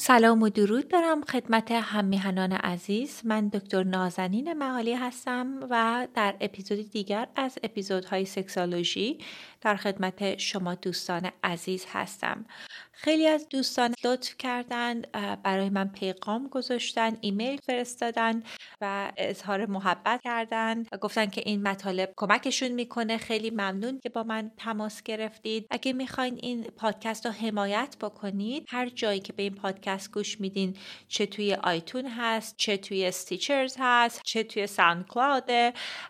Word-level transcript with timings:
سلام 0.00 0.42
و 0.42 0.48
درود 0.48 0.88
دارم 0.88 1.22
خدمت 1.22 1.72
هممیهنان 1.72 2.52
عزیز. 2.52 3.20
من 3.24 3.48
دکتر 3.48 3.84
نازنین 3.84 4.52
معالی 4.52 4.94
هستم 4.94 5.60
و 5.70 6.06
در 6.14 6.34
اپیزود 6.40 6.90
دیگر 6.90 7.28
از 7.36 7.58
اپیزودهای 7.62 8.24
سکسالوژی 8.24 9.18
در 9.60 9.76
خدمت 9.76 10.38
شما 10.38 10.74
دوستان 10.74 11.30
عزیز 11.44 11.86
هستم. 11.92 12.46
خیلی 12.92 13.26
از 13.26 13.48
دوستان 13.48 13.94
لطف 14.04 14.36
کردند 14.38 15.10
برای 15.42 15.70
من 15.70 15.88
پیغام 15.88 16.48
گذاشتن 16.48 17.16
ایمیل 17.20 17.60
فرستادن 17.66 18.42
و 18.80 19.12
اظهار 19.16 19.66
محبت 19.66 20.20
کردند 20.24 20.88
و 20.92 20.96
گفتن 20.96 21.26
که 21.26 21.42
این 21.46 21.62
مطالب 21.62 22.12
کمکشون 22.16 22.68
می‌کنه. 22.68 23.18
خیلی 23.18 23.50
ممنون 23.50 24.00
که 24.02 24.08
با 24.08 24.22
من 24.22 24.50
تماس 24.56 25.02
گرفتید. 25.02 25.66
اگه 25.70 25.92
می‌خواین 25.92 26.38
این 26.42 26.62
پادکست 26.62 27.26
رو 27.26 27.32
حمایت 27.32 27.96
بکنید 28.00 28.64
هر 28.68 28.88
جایی 28.88 29.20
که 29.20 29.32
به 29.32 29.42
این 29.42 29.54
پادکست 29.54 30.12
گوش 30.12 30.40
میدین 30.40 30.76
چه 31.08 31.26
توی 31.26 31.54
iTunes 31.54 32.06
هست 32.06 32.56
چه 32.56 32.76
توی 32.76 33.06
Stitcher 33.06 33.76
هست 33.78 34.20
چه 34.24 34.42
توی 34.42 34.66
SoundCloud 34.66 35.50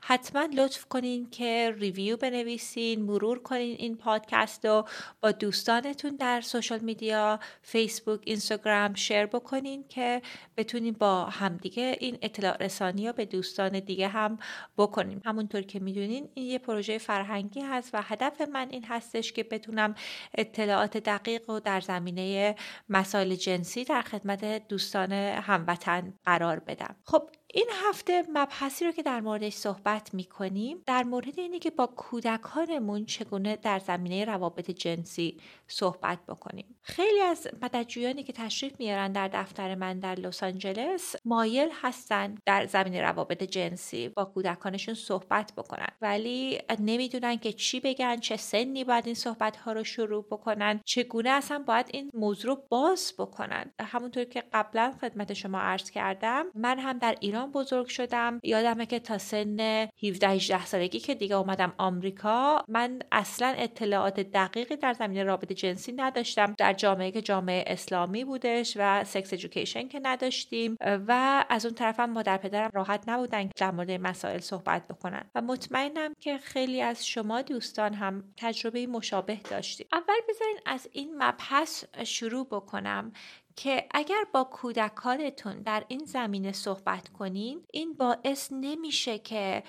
حتما 0.02 0.48
لطف 0.54 0.84
کنین 0.84 1.30
که 1.30 1.74
ریویو 1.78 2.16
بنویسین 2.16 3.02
مرور 3.02 3.37
کنین 3.38 3.76
این 3.78 3.96
پادکست 3.96 4.66
رو 4.66 4.88
با 5.20 5.32
دوستانتون 5.32 6.16
در 6.16 6.40
سوشال 6.40 6.78
میدیا 6.78 7.40
فیسبوک 7.62 8.20
اینستاگرام 8.24 8.94
شیر 8.94 9.26
بکنین 9.26 9.84
که 9.88 10.22
بتونیم 10.56 10.94
با 10.94 11.24
همدیگه 11.24 11.96
این 12.00 12.18
اطلاع 12.22 12.56
رسانی 12.56 13.06
رو 13.06 13.12
به 13.12 13.24
دوستان 13.24 13.80
دیگه 13.80 14.08
هم 14.08 14.38
بکنیم 14.78 15.22
همونطور 15.24 15.62
که 15.62 15.80
می‌دونین 15.80 16.28
این 16.34 16.46
یه 16.46 16.58
پروژه 16.58 16.98
فرهنگی 16.98 17.60
هست 17.60 17.90
و 17.94 18.02
هدف 18.02 18.40
من 18.40 18.68
این 18.70 18.84
هستش 18.84 19.32
که 19.32 19.42
بتونم 19.42 19.94
اطلاعات 20.34 20.96
دقیق 20.96 21.50
و 21.50 21.60
در 21.60 21.80
زمینه 21.80 22.56
مسائل 22.88 23.34
جنسی 23.34 23.84
در 23.84 24.02
خدمت 24.02 24.68
دوستان 24.68 25.12
هموطن 25.12 26.14
قرار 26.24 26.58
بدم. 26.58 26.96
خب 27.04 27.30
این 27.54 27.66
هفته 27.72 28.24
مبحثی 28.32 28.84
رو 28.84 28.92
که 28.92 29.02
در 29.02 29.20
موردش 29.20 29.52
صحبت 29.52 30.14
می 30.14 30.24
کنیم 30.24 30.82
در 30.86 31.02
مورد 31.02 31.38
اینه 31.38 31.58
که 31.58 31.70
با 31.70 31.86
کودکانمون 31.86 33.04
چگونه 33.04 33.56
در 33.56 33.78
زمینه 33.78 34.24
روابط 34.24 34.70
جنسی 34.70 35.40
صحبت 35.66 36.18
بکنیم. 36.28 36.76
خیلی 36.82 37.20
از 37.20 37.48
مددجویانی 37.62 38.22
که 38.22 38.32
تشریف 38.32 38.72
میارن 38.78 39.12
در 39.12 39.28
دفتر 39.28 39.74
من 39.74 39.98
در 39.98 40.14
لس 40.14 40.42
آنجلس 40.42 41.16
مایل 41.24 41.68
هستن 41.82 42.34
در 42.46 42.66
زمینه 42.66 43.02
روابط 43.02 43.42
جنسی 43.42 44.08
با 44.08 44.24
کودکانشون 44.24 44.94
صحبت 44.94 45.52
بکنن. 45.56 45.88
ولی 46.00 46.58
نمی‌دونن 46.80 47.36
که 47.36 47.52
چی 47.52 47.80
بگن 47.80 48.16
چه 48.16 48.36
سنی 48.36 48.84
باید 48.84 49.06
این 49.06 49.14
صحبت 49.14 49.56
ها 49.56 49.72
رو 49.72 49.84
شروع 49.84 50.24
بکنن 50.30 50.80
چگونه 50.84 51.30
اصلا 51.30 51.58
باید 51.66 51.86
این 51.92 52.10
موضوع 52.14 52.54
رو 52.54 52.62
باز 52.68 53.14
بکنن. 53.18 53.70
همونطور 53.80 54.24
که 54.24 54.44
قبلا 54.52 54.94
خدمت 55.00 55.32
شما 55.32 55.58
عرض 55.58 55.90
کردم 55.90 56.46
من 56.54 56.78
هم 56.78 56.98
در 56.98 57.16
ایران 57.20 57.37
بزرگ 57.46 57.86
شدم. 57.86 58.40
یادمه 58.42 58.86
که 58.86 58.98
تا 58.98 59.18
سن 59.18 59.60
17 60.02 60.28
18 60.28 60.66
سالگی 60.66 61.00
که 61.00 61.14
دیگه 61.14 61.36
اومدم 61.36 61.72
آمریکا 61.78 62.64
من 62.68 62.98
اصلا 63.12 63.54
اطلاعات 63.58 64.20
دقیقی 64.20 64.76
در 64.76 64.92
زمینه 64.92 65.22
رابطه 65.22 65.54
جنسی 65.54 65.92
نداشتم. 65.92 66.54
در 66.58 66.72
جامعه 66.72 67.10
که 67.10 67.22
جامعه 67.22 67.64
اسلامی 67.66 68.24
بودش 68.24 68.76
و 68.76 69.04
سکس 69.04 69.32
ادویکیشن 69.32 69.88
که 69.88 70.00
نداشتیم. 70.02 70.76
و 70.80 71.44
از 71.48 71.66
اون 71.66 71.74
طرفم 71.74 72.10
مادر 72.10 72.36
پدرم 72.36 72.70
راحت 72.74 73.08
نبودن 73.08 73.42
که 73.42 73.52
در 73.56 73.70
مورد 73.70 73.90
مسائل 73.90 74.38
صحبت 74.38 74.88
بکنن. 74.88 75.24
و 75.34 75.40
مطمئنم 75.40 76.14
که 76.20 76.38
خیلی 76.38 76.82
از 76.82 77.06
شما 77.06 77.42
دوستان 77.42 77.94
هم 77.94 78.24
تجربه 78.36 78.86
مشابه 78.86 79.40
داشتیم 79.50 79.86
اول 79.92 80.14
بذارین 80.28 80.58
از 80.66 80.88
این 80.92 81.22
مبحث 81.22 81.84
شروع 82.04 82.46
بکنم 82.46 83.12
که 83.60 83.84
اگر 83.90 84.24
با 84.32 84.44
کودکانتون 84.44 85.62
در 85.62 85.84
این 85.88 86.04
زمینه 86.04 86.52
صحبت 86.52 87.08
کنین 87.08 87.60
این 87.72 87.92
باعث 87.94 88.48
نمیشه 88.52 89.18
که 89.18 89.62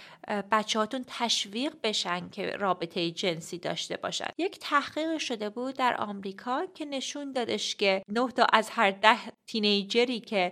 بچهاتون 0.52 1.06
تشویق 1.08 1.74
بشن 1.84 2.30
که 2.30 2.50
رابطه 2.50 3.12
جنسی 3.12 3.58
داشته 3.58 3.98
باشن. 3.98 4.28
یک 4.38 4.60
تحقیق 4.60 5.18
شده 5.18 5.50
بود 5.50 5.76
در 5.76 5.96
آمریکا 6.02 6.66
که 6.74 6.86
نشون 6.86 7.32
دادش 7.32 7.76
که 7.76 8.04
9 8.10 8.32
تا 8.32 8.46
از 8.54 8.70
هر 8.70 8.92
ده 8.92 9.18
تینیجری 9.48 10.20
که 10.20 10.52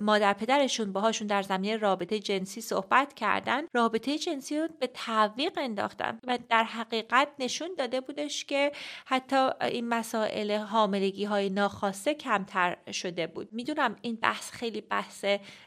مادر 0.00 0.32
پدرشون 0.32 0.92
باهاشون 0.92 1.26
در 1.26 1.42
زمینه 1.42 1.76
رابطه 1.76 2.18
جنسی 2.18 2.60
صحبت 2.60 3.14
کردن 3.14 3.62
رابطه 3.74 4.18
جنسی 4.18 4.58
رو 4.58 4.68
به 4.80 4.86
تعویق 4.86 5.52
انداختن 5.56 6.18
و 6.26 6.38
در 6.48 6.64
حقیقت 6.64 7.28
نشون 7.38 7.68
داده 7.78 8.00
بودش 8.00 8.44
که 8.44 8.72
حتی 9.06 9.48
این 9.60 9.88
مسائل 9.88 10.50
حاملگی 10.50 11.24
های 11.24 11.50
ناخواسته 11.50 12.14
کمتر 12.14 12.53
شده 12.92 13.26
بود. 13.26 13.48
می‌دونم 13.52 13.96
این 14.02 14.16
بحث 14.16 14.50
خیلی 14.50 14.80
بحث 14.80 15.24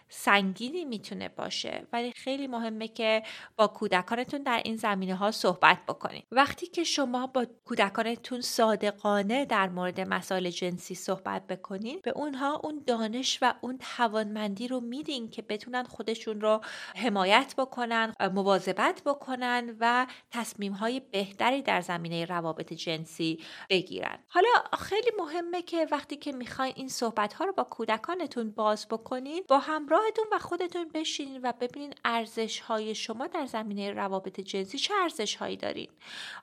سنگینی 0.09 0.85
می‌تونه 0.85 1.29
باشه 1.29 1.87
ولی 1.93 2.11
خیلی 2.11 2.47
مهمه 2.47 2.87
که 2.87 3.23
با 3.55 3.67
کودکانتون 3.67 4.43
در 4.43 4.61
این 4.65 4.75
زمینه 4.75 5.15
ها 5.15 5.31
صحبت 5.31 5.77
بکنید 5.87 6.23
وقتی 6.31 6.67
که 6.67 6.83
شما 6.83 7.27
با 7.27 7.45
کودکانتون 7.65 8.41
صادقانه 8.41 9.45
در 9.45 9.69
مورد 9.69 10.01
مسائل 10.01 10.49
جنسی 10.49 10.95
صحبت 10.95 11.47
بکنین 11.47 11.99
به 12.03 12.11
اونها 12.11 12.59
اون 12.63 12.83
دانش 12.87 13.39
و 13.41 13.53
اون 13.61 13.79
توانمندی 13.97 14.67
رو 14.67 14.79
میدین 14.79 15.29
که 15.29 15.41
بتونن 15.41 15.83
خودشون 15.83 16.41
رو 16.41 16.61
حمایت 16.95 17.53
بکنن 17.57 18.13
مواظبت 18.33 19.01
بکنن 19.05 19.75
و 19.79 20.07
تصمیم 20.31 20.73
های 20.73 20.99
بهتری 20.99 21.61
در 21.61 21.81
زمینه 21.81 22.25
روابط 22.25 22.73
جنسی 22.73 23.43
بگیرن. 23.69 24.19
حالا 24.27 24.49
خیلی 24.79 25.11
مهمه 25.19 25.61
که 25.61 25.87
وقتی 25.91 26.15
که 26.15 26.31
می‌خواین 26.31 26.73
این 26.77 26.89
صحبت 26.89 27.33
ها 27.33 27.45
رو 27.45 27.53
با 27.53 27.63
کودکانتون 27.63 28.51
باز 28.51 28.87
بکنین 28.87 29.43
با 29.47 29.59
همراهتون 29.59 30.25
و 30.31 30.39
خودتون 30.39 30.89
بشینین 30.93 31.41
و 31.43 31.53
ببینین 31.61 31.93
ارزش 32.05 32.59
های 32.59 32.95
شما 32.95 33.27
در 33.27 33.45
زمینه 33.45 33.91
روابط 33.91 34.39
جنسی 34.39 34.77
چه 34.77 34.93
ارزش 34.93 35.35
هایی 35.35 35.57
دارین. 35.57 35.87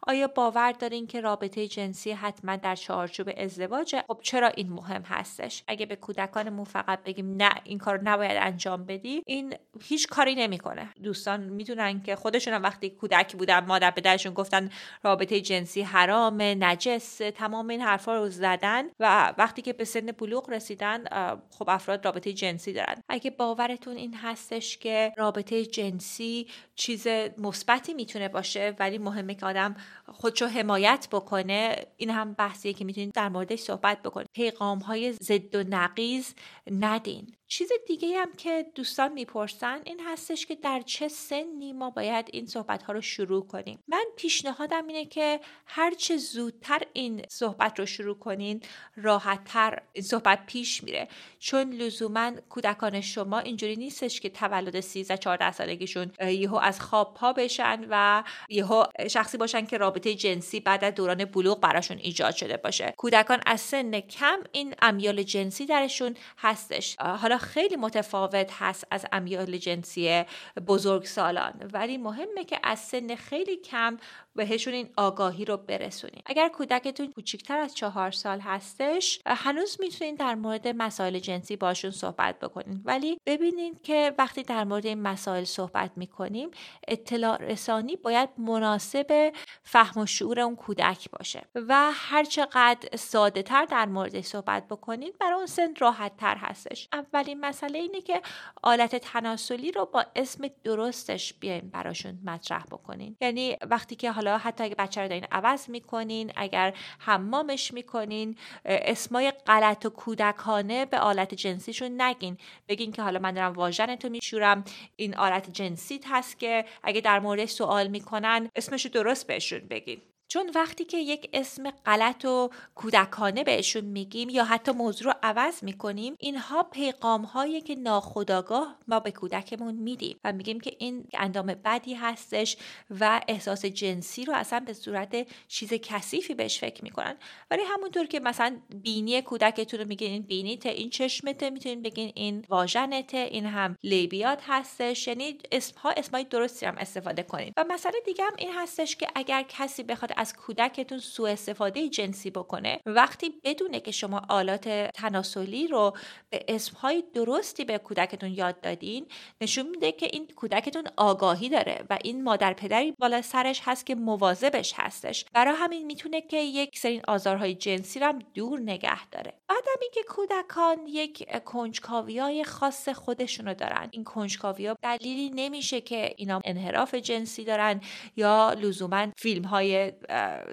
آیا 0.07 0.27
باور 0.27 0.73
دارین 0.73 1.07
که 1.07 1.21
رابطه 1.21 1.69
جنسی 1.69 2.13
حتما 2.13 2.57
در 2.57 2.75
چارچوب 2.75 3.31
ازدواج 3.37 3.97
خب 4.09 4.19
چرا 4.23 4.49
این 4.49 4.73
مهم 4.73 5.03
هستش؟ 5.03 5.63
اگه 5.67 5.87
به 5.87 5.97
کودکانمون 5.97 6.65
فقط 6.65 7.03
بگیم 7.05 7.37
نه 7.37 7.51
این 7.65 7.79
کار 7.79 8.03
نباید 8.03 8.37
انجام 8.41 8.85
بدی 8.85 9.23
این 9.27 9.55
هیچ 9.81 10.07
کاری 10.07 10.35
نمی‌کنه. 10.35 10.89
دوستان 11.03 11.41
می‌دونن 11.41 12.03
که 12.03 12.17
خودشون 12.17 12.55
وقتی 12.55 12.91
کودک 12.91 13.37
بودن 13.37 13.67
مادر 13.67 13.91
پدرشون 13.91 14.35
گفتن 14.35 14.71
رابطه 15.03 15.41
جنسی 15.41 15.83
حرامه 15.83 16.55
نجس 16.55 17.21
تمام 17.35 17.69
این 17.69 17.81
حرفا 17.81 18.15
رو 18.15 18.29
زدن 18.29 18.85
و 19.01 19.35
وقتی 19.39 19.63
که 19.63 19.73
به 19.73 19.85
سن 19.85 20.13
بلوغ 20.27 20.51
رسیدن 20.51 21.05
خب 21.51 21.69
افراد 21.69 22.05
رابطه 22.05 22.33
جنسی 22.33 22.73
دارن. 22.73 23.01
اگه 23.09 23.31
باورتون 23.31 23.97
این 23.97 24.15
هستش 24.15 24.79
که 24.79 25.13
رابطه 25.17 25.65
جنسی 25.67 26.47
چیز 26.75 27.07
مثبتی 27.39 27.95
می‌تونه 27.95 28.29
باشه 28.29 28.77
ولی 28.79 28.99
مهمه 28.99 29.35
که 29.35 29.47
آدم 29.47 29.77
خودشو 30.07 30.47
حمایت 30.47 31.09
بکنه 31.13 31.87
این 31.97 32.11
هم 32.11 32.33
بحثیه 32.33 32.73
که 32.73 32.85
می‌تونید 32.85 33.13
در 33.15 33.29
موردش 33.29 33.59
صحبت 33.61 34.03
بکنید. 34.03 34.29
پیغام 34.35 34.79
های 34.79 35.13
ضد 35.13 35.55
و 35.55 35.65
نقیز 35.69 36.35
ندین. 36.71 37.33
چیز 37.55 37.69
دیگه 37.87 38.19
هم 38.19 38.33
که 38.33 38.67
دوستان 38.75 39.13
می‌پرسن 39.13 39.81
این 39.85 40.01
هستش 40.07 40.47
که 40.47 40.55
در 40.55 40.81
چه 40.81 41.09
سنی 41.09 41.73
ما 41.73 41.91
باید 41.91 42.29
این 42.33 42.47
صحبت 42.47 42.83
ها 42.83 42.93
رو 42.93 43.01
شروع 43.01 43.47
کنیم. 43.47 43.79
من 43.89 44.05
پیشنهادم 44.17 44.87
اینه 44.87 45.05
که 45.05 45.41
هرچه 45.67 46.17
زودتر 46.17 46.83
این 46.93 47.23
صحبت 47.29 47.79
رو 47.79 47.87
شروع 47.87 48.19
کنین 48.19 48.63
راحتتر 48.97 49.83
این 49.93 50.05
صحبت 50.05 50.47
پیش 50.47 50.85
میره. 50.85 51.09
چون 51.39 51.73
لزوما 51.73 52.33
کودکان 52.49 53.01
شما 53.01 53.39
اینجوری 53.39 53.77
نیستش 53.77 54.21
که 54.21 54.29
تولد 54.29 54.81
13 54.81 55.17
14 55.17 55.53
سالگیشون 55.53 56.13
یهو 56.21 56.57
از 56.57 56.81
خواب 56.81 57.15
پا 57.15 57.33
بشن 57.33 57.87
و 57.91 58.25
یهو 58.49 58.85
شخصی 59.11 59.39
باشن 59.39 59.67
که 59.67 59.79
رابطه 59.79 60.15
جنسی 60.15 60.61
بعد 60.61 60.85
از 60.85 60.95
دوران 60.95 61.25
بلوغ 61.25 61.61
براشون 61.61 61.99
ایجاد 61.99 62.35
شده 62.35 62.57
باشه. 62.57 62.95
کودکان 62.97 63.41
از 63.47 63.61
سن 63.61 64.01
کم 64.01 64.39
این 64.53 64.75
امیال 64.83 65.23
جنسی 65.23 65.67
درشون 65.67 66.17
هستش. 66.39 66.97
حالا 66.99 67.39
خیلی 67.45 67.77
متفاوت 67.77 68.51
هست 68.59 68.87
از 68.91 69.07
امیال 69.13 69.57
جنسی 69.57 70.25
بزرگسالان 70.67 71.71
ولی 71.73 71.99
مهمه 71.99 72.45
که 72.45 72.59
از 72.63 72.79
سن 72.79 73.15
خیلی 73.15 73.57
کم 73.57 73.97
بهشون 74.35 74.75
این 74.75 74.89
آگاهی 74.97 75.45
رو 75.45 75.57
برسونید 75.57 76.23
اگر 76.27 76.49
کودکتون 76.49 77.13
کوچکتر 77.13 77.59
از 77.59 77.75
چهار 77.75 78.11
سال 78.11 78.41
هستش 78.41 79.21
هنوز 79.27 79.77
می‌تونید 79.81 80.19
در 80.19 80.35
مورد 80.35 80.69
مسائل 80.69 81.19
جنسی 81.19 81.57
باشون 81.57 81.91
صحبت 81.91 82.39
بکنید 82.39 82.81
ولی 82.85 83.19
ببینید 83.27 83.83
که 83.83 84.15
وقتی 84.19 84.43
در 84.43 84.65
مورد 84.65 84.87
این 84.87 85.03
مسائل 85.03 85.45
صحبت 85.45 85.91
می‌کنیم 85.97 86.51
اطلاع 86.89 87.37
رسانی 87.37 87.97
باید 87.97 88.29
مناسب 88.39 89.33
فهم 89.63 90.03
و 90.03 90.07
شعور 90.07 90.41
اون 90.41 90.57
کودک 90.57 91.11
باشه. 91.11 91.43
و 91.55 91.91
هرچقدر 91.95 92.97
ساده 92.97 93.43
تر 93.43 93.65
در 93.65 93.87
مورد 93.87 94.21
صحبت 94.21 94.69
بکنید 94.69 95.19
برای 95.19 95.35
اون 95.35 95.47
سن 95.47 95.75
راحت 95.79 96.17
تر 96.17 96.37
هستش 96.37 96.89
اولین 97.25 97.41
مسئله 97.41 97.79
اینه 97.79 98.01
که 98.01 98.23
آلت 98.63 98.97
تناسلی 98.97 99.73
رو 99.73 99.85
با 99.85 100.07
اسم 100.17 100.49
درستش 100.65 101.35
بیاین 101.35 101.71
براشون 101.71 102.19
مطرح 102.25 102.65
بکنین. 102.65 103.17
یعنی 103.21 103.57
وقتی 103.71 103.97
که 103.97 104.11
حالا 104.11 104.39
حتی 104.39 104.65
اگه 104.65 104.75
بچه 104.75 105.03
رو 105.03 105.09
دارین 105.09 105.27
عوض 105.33 105.71
می‌کنین 105.71 106.33
اگر 106.37 106.75
حمامش 106.99 107.75
می‌کنین 107.75 108.37
اسمای 108.65 109.31
غلط 109.47 109.87
و 109.87 109.91
کودکانه 109.91 110.87
به 110.87 110.99
آلت 110.99 111.35
جنسیشون 111.35 112.01
نگین. 112.01 112.39
بگین 112.69 112.93
که 112.93 113.03
حالا 113.03 113.19
من 113.19 113.35
دارم 113.35 113.53
واژن 113.53 113.97
میشورم 114.11 114.65
این 114.97 115.17
آلت 115.17 115.51
جنسیت 115.51 116.05
هست 116.07 116.39
که 116.39 116.65
اگه 116.83 117.01
در 117.01 117.21
مورد 117.21 117.45
سوال 117.45 117.89
می‌کنن 117.89 118.51
اسمشو 118.57 118.89
درست 118.89 119.27
بهشون 119.27 119.61
بگین. 119.71 120.03
چون 120.29 120.51
وقتی 120.55 120.85
که 120.85 120.99
یک 120.99 121.31
اسم 121.33 121.71
غلط 121.71 122.25
و 122.25 122.51
کودکانه 122.75 123.45
بهشون 123.45 123.85
میگیم 123.85 124.29
یا 124.29 124.45
حتی 124.45 124.73
موضوع 124.73 125.13
رو 125.13 125.19
عوض 125.23 125.65
می‌کنیم 125.65 126.17
اینها 126.19 126.63
پیغام 126.63 127.23
هایی 127.23 127.61
که 127.61 127.75
ناخداگاه 127.75 128.79
ما 128.89 129.01
به 129.01 129.11
کودکمون 129.11 129.75
میدیم 129.75 130.19
و 130.25 130.33
میگیم 130.33 130.61
که 130.61 130.77
این 130.79 131.09
اندام 131.15 131.47
بدی 131.47 131.95
هستش 131.95 132.57
و 133.01 133.21
احساس 133.29 133.65
جنسی 133.65 134.25
رو 134.25 134.35
اصلا 134.35 134.61
به 134.61 134.73
صورت 134.73 135.27
چیز 135.49 135.73
کثیفی 135.73 136.35
بهش 136.35 136.59
فکر 136.59 136.85
می‌کنن. 136.85 137.17
ولی 137.51 137.63
همونطور 137.63 138.07
که 138.07 138.21
مثلا 138.21 138.57
بینی 138.83 139.23
کودکتون 139.23 139.81
رو 139.81 139.87
میگین 139.87 140.11
این 140.11 140.23
بینیته 140.23 140.69
این 140.69 140.91
چشمته 140.91 141.51
می‌تونین 141.51 141.83
بگین 141.83 142.13
این 142.15 142.45
واژنته 142.49 143.17
این 143.17 143.47
هم 143.47 143.77
لیبیات 143.83 144.43
هستش. 144.47 145.09
یعنی 145.09 145.39
اسم 145.53 145.79
ها 145.79 145.91
اسمای 145.91 146.25
درستی 146.25 146.67
هم 146.67 146.75
استفاده 146.79 147.23
کنید 147.23 147.53
و 147.57 147.65
مسئله 147.69 147.95
دیگه 148.05 148.25
هم 148.25 148.33
این 148.39 148.53
هستش 148.55 148.97
که 148.97 149.07
اگر 149.15 149.43
کسی 149.49 149.83
بخواد 149.83 150.14
از 150.17 150.37
کودکتون 150.37 150.99
سوء 150.99 151.31
استفاده 151.31 151.89
جنسی 151.89 152.31
بکنه. 152.31 152.81
وقتی 152.87 153.31
بدونه 153.45 153.81
که 153.81 153.91
شما 153.91 154.23
آلات 154.29 154.69
تناسلی 154.95 155.67
رو 155.67 155.97
به 156.31 156.45
اسمهای 156.49 157.05
درستی 157.15 157.65
به 157.65 157.79
کودکتون 157.79 158.33
یاد 158.33 158.61
دادین 158.61 159.07
نشون 159.41 159.69
میده 159.69 159.93
که 159.93 160.07
این 160.13 160.27
کودکتون 160.37 160.85
آگاهی 160.97 161.49
داره 161.49 161.85
و 161.91 161.99
این 162.05 162.25
مادر 162.25 162.53
پدری 162.53 162.93
بالا 162.93 163.23
سرش 163.23 163.61
هست 163.65 163.87
که 163.87 163.95
مواظبش 163.95 164.73
هستش. 164.77 165.25
برای 165.33 165.55
همین 165.57 165.87
می‌تونه 165.87 166.21
که 166.21 166.37
یک 166.37 166.79
سری 166.79 167.03
آزارهای 167.09 167.55
جنسی 167.55 168.01
رو 168.01 168.07
هم 168.07 168.19
دور 168.35 168.61
نگه 168.61 169.07
داره. 169.07 169.33
بعدم 169.49 169.81
اینکه 169.83 170.01
کودکان 170.09 170.87
یک 170.87 171.45
کنجکاوی 171.45 172.19
های 172.19 172.45
خاص 172.45 172.89
خودشونو 172.89 173.55
دارن. 173.55 173.89
این 173.91 174.05
کنجکاوی 174.05 174.67
ها 174.67 174.77
دلیلی 174.83 175.31
نمیشه 175.35 175.81
که 175.81 176.15
اینا 176.17 176.41
انحراف 176.45 176.95
جنسی 176.95 177.45
دارن 177.45 177.81
یا 178.17 178.53
لزوما 178.61 179.07
فیلم 179.17 179.45
های 179.45 179.93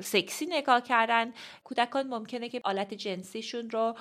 سکسی 0.03 0.45
نگاه 0.45 0.83
کردن. 0.83 1.33
کودکان 1.63 2.07
ممکنه 2.07 2.50
که 2.50 2.62
آلت 2.63 2.94
جنسیشون 2.94 3.69
رو 3.69 3.95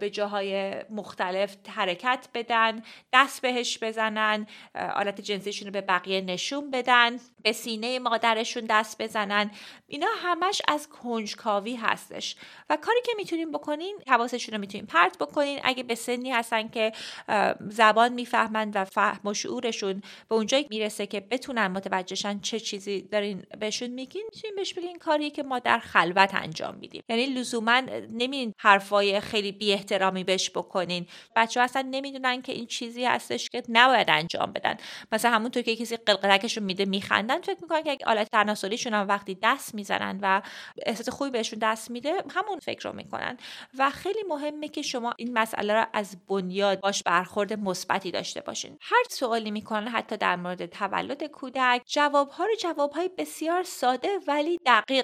به 0.00 0.10
جاهای 0.10 0.74
مختلف 0.90 1.56
حرکت 1.68 2.28
بدن 2.34 2.82
دست 3.12 3.42
بهش 3.42 3.78
بزنن 3.82 4.46
آلت 4.74 5.20
جنسیشون 5.20 5.66
رو 5.66 5.72
به 5.72 5.80
بقیه 5.80 6.20
نشون 6.20 6.70
بدن 6.70 7.16
به 7.42 7.52
سینه 7.52 7.98
مادرشون 7.98 8.66
دست 8.70 9.02
بزنن. 9.02 9.50
اینا 9.86 10.08
همش 10.16 10.62
از 10.68 10.88
کنجکاوی 10.88 11.76
هستش. 11.76 12.36
و 12.70 12.76
کاری 12.76 13.00
که 13.04 13.12
می‌تونیم 13.16 13.52
بکنین 13.52 13.98
حواسشون 14.08 14.54
رو 14.54 14.60
می‌تونیم 14.60 14.86
پرت 14.86 15.18
بکنین. 15.18 15.60
اگه 15.64 15.82
به 15.82 15.94
سنی 15.94 16.32
هستن 16.32 16.68
که 16.68 16.92
زبان 17.60 18.12
می‌فهمن 18.12 18.70
و 18.74 18.84
فهم 18.84 19.26
و 19.26 19.34
شعورشون 19.34 20.02
به 20.28 20.34
اونجایی 20.34 20.66
می‌رسه 20.70 21.06
که 21.06 21.20
بتونن 21.20 21.66
متوجهشن 21.66 22.40
چه 22.40 22.60
چیزی 22.60 23.02
دارین 23.02 23.42
بهشون 23.60 23.90
میگین 23.90 24.22
می‌تونین 24.34 24.56
بهش 24.56 24.74
بگین 24.74 24.91
کاری 24.98 25.30
که 25.30 25.42
ما 25.42 25.58
در 25.58 25.78
خلوت 25.78 26.34
انجام 26.34 26.74
میدیم. 26.74 27.02
یعنی 27.08 27.26
لزوما 27.26 27.80
نمیدین 28.10 28.54
حرفای 28.58 29.20
خیلی 29.20 29.52
بی 29.52 29.72
احترامی 29.72 30.24
بهش 30.24 30.50
بکنین. 30.50 31.06
بچه 31.36 31.60
ها 31.60 31.64
اصلا 31.64 31.88
نمی‌دونن 31.90 32.42
که 32.42 32.52
این 32.52 32.66
چیزی 32.66 33.04
هستش 33.04 33.50
که 33.50 33.62
نباید 33.68 34.10
انجام 34.10 34.52
بدن. 34.52 34.76
مثلا 35.12 35.30
همونطور 35.30 35.62
که 35.62 35.76
کسی 35.76 35.96
قلقلکشون 35.96 36.64
میده 36.64 36.84
میخندن. 36.84 37.40
فکر 37.40 37.58
می‌کنن 37.62 37.82
که 37.82 37.96
آلت 38.06 38.28
تناسلیشون 38.32 38.94
هم 38.94 39.08
وقتی 39.08 39.38
دست 39.42 39.74
می‌زنن 39.74 40.18
و 40.22 40.42
احساس 40.86 41.08
خوبی 41.08 41.30
بهشون 41.30 41.58
دست 41.58 41.90
میده 41.90 42.12
همون 42.30 42.58
فکر 42.58 42.88
رو 42.88 42.96
می‌کنن. 42.96 43.36
و 43.78 43.90
خیلی 43.90 44.22
مهمه 44.28 44.68
که 44.68 44.82
شما 44.82 45.14
این 45.18 45.38
مسئله 45.38 45.74
رو 45.74 45.86
از 45.92 46.16
بنیاد 46.28 46.80
باش 46.80 47.02
برخورد 47.02 47.52
مثبتی 47.52 48.10
داشته 48.10 48.40
باشین. 48.40 48.78
هر 48.80 49.02
سوالی 49.10 49.50
می‌کنن 49.50 49.88
حتی 49.88 50.16
در 50.16 50.36
مورد 50.36 50.66
تولد 50.66 51.24
کودک 51.24 51.82
جواب 51.86 52.28
ها 52.28 52.44
رو 52.44 52.54
جواب 52.60 52.92
های 52.92 53.10
بسیار 53.18 53.62
ساده 53.62 54.08
ولی 54.26 54.58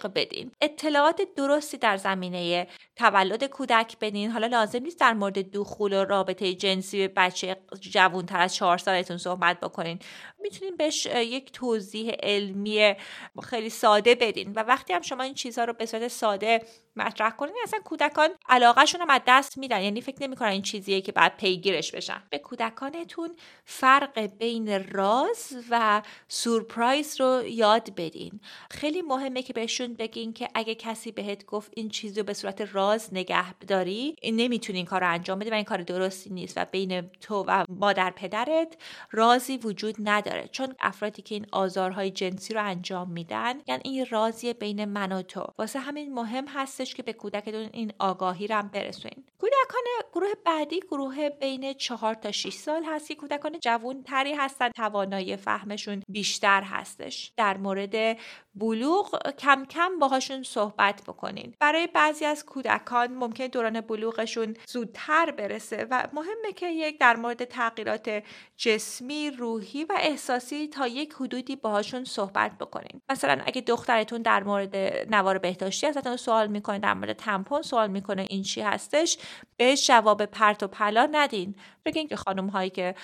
بدین 0.09 0.53
اطلاعات 0.61 1.23
درستی 1.37 1.77
در 1.77 1.97
زمینه 1.97 2.67
تولد 2.99 3.45
کودک 3.45 3.97
بدین. 4.01 4.31
حالا 4.31 4.47
لازم 4.47 4.83
نیست 4.83 5.01
در 5.01 5.13
مورد 5.13 5.51
دخول 5.51 5.93
و 5.93 6.05
رابطه 6.05 6.55
جنسی 6.55 6.99
به 6.99 7.09
بچه 7.17 7.57
جوانتر 7.81 8.41
از 8.41 8.55
چهار 8.55 8.79
سالتون 8.79 9.19
صحبت 9.19 9.61
بکنین. 9.61 9.99
می‌تونین 10.41 10.77
بهش 10.77 11.07
یک 11.07 11.53
توضیح 11.53 12.11
علمی 12.11 12.95
خیلی 13.43 13.71
ساده 13.71 14.15
بدین. 14.15 14.53
و 14.53 14.63
وقتی 14.63 14.93
هم 14.93 15.03
شما 15.03 15.23
این 15.23 15.35
چیزها 15.35 15.65
رو 15.65 15.73
به 15.73 15.87
صورت 15.87 16.09
ساده 16.09 16.63
مطرح 16.97 17.31
کنین 17.31 17.55
اصلا 17.63 17.81
کودکان 17.85 18.29
علاقهشون 18.49 19.01
هم 19.01 19.11
از 19.11 19.21
دست 19.27 19.59
میدن. 19.59 19.83
یعنی 19.83 20.01
فکر 20.01 20.23
نمی‌کنن 20.23 20.49
این 20.49 20.63
چیزیه 20.63 21.01
که 21.01 21.13
بعد 21.13 21.37
پیگیرش 21.37 21.93
بشن. 21.93 22.23
به 22.31 22.39
کودکانتون 22.39 23.37
فرق 23.65 24.21
بین 24.21 24.89
راز 24.89 25.57
و 25.71 26.03
سورپرایز 26.29 27.21
رو 27.21 27.43
یاد 27.47 27.95
بدین. 27.95 28.41
خیلی 28.71 29.03
مهمه 29.03 29.43
که 29.43 29.53
بهشون 29.53 29.95
بگین 29.95 30.33
که 30.33 30.49
اگه 30.55 30.75
کسی 30.75 31.13
بهت 31.13 31.47
گفت 31.47 31.73
این 31.77 31.89
چیز 31.89 32.19
رو 32.19 32.25
به 32.25 32.35
صورت 32.35 32.61
راز 32.61 32.88
نگه 33.13 33.55
داری 33.55 34.17
نمی‌تونی 34.25 34.79
این 34.79 34.87
کار 34.87 35.01
رو 35.01 35.11
انجام 35.11 35.39
بدی 35.39 35.51
و 35.51 35.55
این 35.55 35.65
کار 35.65 35.83
درستی 35.83 36.31
نیست 36.31 36.59
و 36.59 36.65
بین 36.65 37.11
تو 37.21 37.45
و 37.49 37.65
مادر 37.69 38.11
پدرت 38.11 38.77
رازی 39.11 39.57
وجود 39.57 39.95
نداره. 39.99 40.49
چون 40.53 40.75
افرادی 40.81 41.23
که 41.23 41.35
این 41.35 41.47
آزارهای 41.53 42.11
جنسی 42.11 42.55
رو 42.55 42.65
انجام 42.65 43.11
میدن 43.11 43.55
یعنی 43.67 43.83
این 43.85 44.07
رازی 44.11 44.53
بین 44.53 44.85
من 44.85 45.13
و 45.13 45.23
تو. 45.23 45.47
واسه 45.59 45.79
همین 45.79 46.15
مهم 46.15 46.47
هستش 46.49 46.95
که 46.95 47.03
به 47.03 47.13
کودکتون 47.13 47.69
این 47.73 47.93
آگاهی 47.99 48.47
رو 48.47 48.55
هم 48.55 48.69
برسونین. 48.69 49.25
کودکان 49.39 49.85
گروه 50.13 50.29
بعدی 50.47 50.81
گروه 50.81 51.29
بین 51.29 51.73
چهار 51.73 52.15
تا 52.15 52.33
6 52.33 52.53
سال 52.53 52.85
هست 52.85 53.09
که 53.09 53.15
کودکان 53.15 53.61
جوان 53.61 54.03
تری 54.03 54.35
هستن 54.35 54.71
توانایی 54.71 55.37
فهمشون 55.37 56.03
بیشتر 56.09 56.63
هستش. 56.63 57.33
در 57.37 57.57
مورد 57.57 58.19
بلوغ 58.55 59.31
کم 59.39 59.65
کم 59.65 59.99
باهاشون 59.99 60.43
صحبت 60.43 61.03
بکنین. 61.03 61.55
برای 61.61 61.87
بعضی 61.87 62.25
از 62.25 62.45
کودکان 62.79 63.15
ممکن 63.15 63.47
دوران 63.47 63.81
بلوغشون 63.81 64.57
زودتر 64.67 65.31
برسه 65.31 65.87
و 65.91 66.09
مهمه 66.13 66.53
که 66.57 66.69
یک 66.69 66.99
در 66.99 67.17
مورد 67.17 67.45
تغییرات 67.45 68.23
جسمی 68.57 69.31
روحی 69.31 69.85
و 69.85 69.93
احساسی 69.99 70.69
تا 70.69 70.87
یک 70.87 71.13
حدودی 71.13 71.57
باهاشون 71.57 72.05
صحبت 72.05 72.59
بکنین 72.59 73.01
مثلا 73.11 73.43
اگه 73.47 73.61
دخترتون 73.61 74.23
در 74.23 74.43
مورد 74.43 74.77
نوار 75.15 75.39
بهداشتی 75.39 75.87
ازتون 75.87 76.17
سوال 76.17 76.47
می‌کنه 76.47 76.79
در 76.79 76.95
مورد 76.95 77.13
تمپون 77.13 77.63
سوال 77.63 77.91
می‌کنه 77.91 78.27
این 78.31 78.43
چی 78.43 78.61
هستش 78.61 79.19
بهش 79.57 79.87
جواب 79.87 80.25
پرت 80.25 80.63
و 80.63 80.69
پلا 80.69 81.09
ندین. 81.13 81.55
بگین 81.85 82.09
که 82.09 82.17
خانم 82.17 82.47
هایی 82.47 82.71
که 82.71 82.95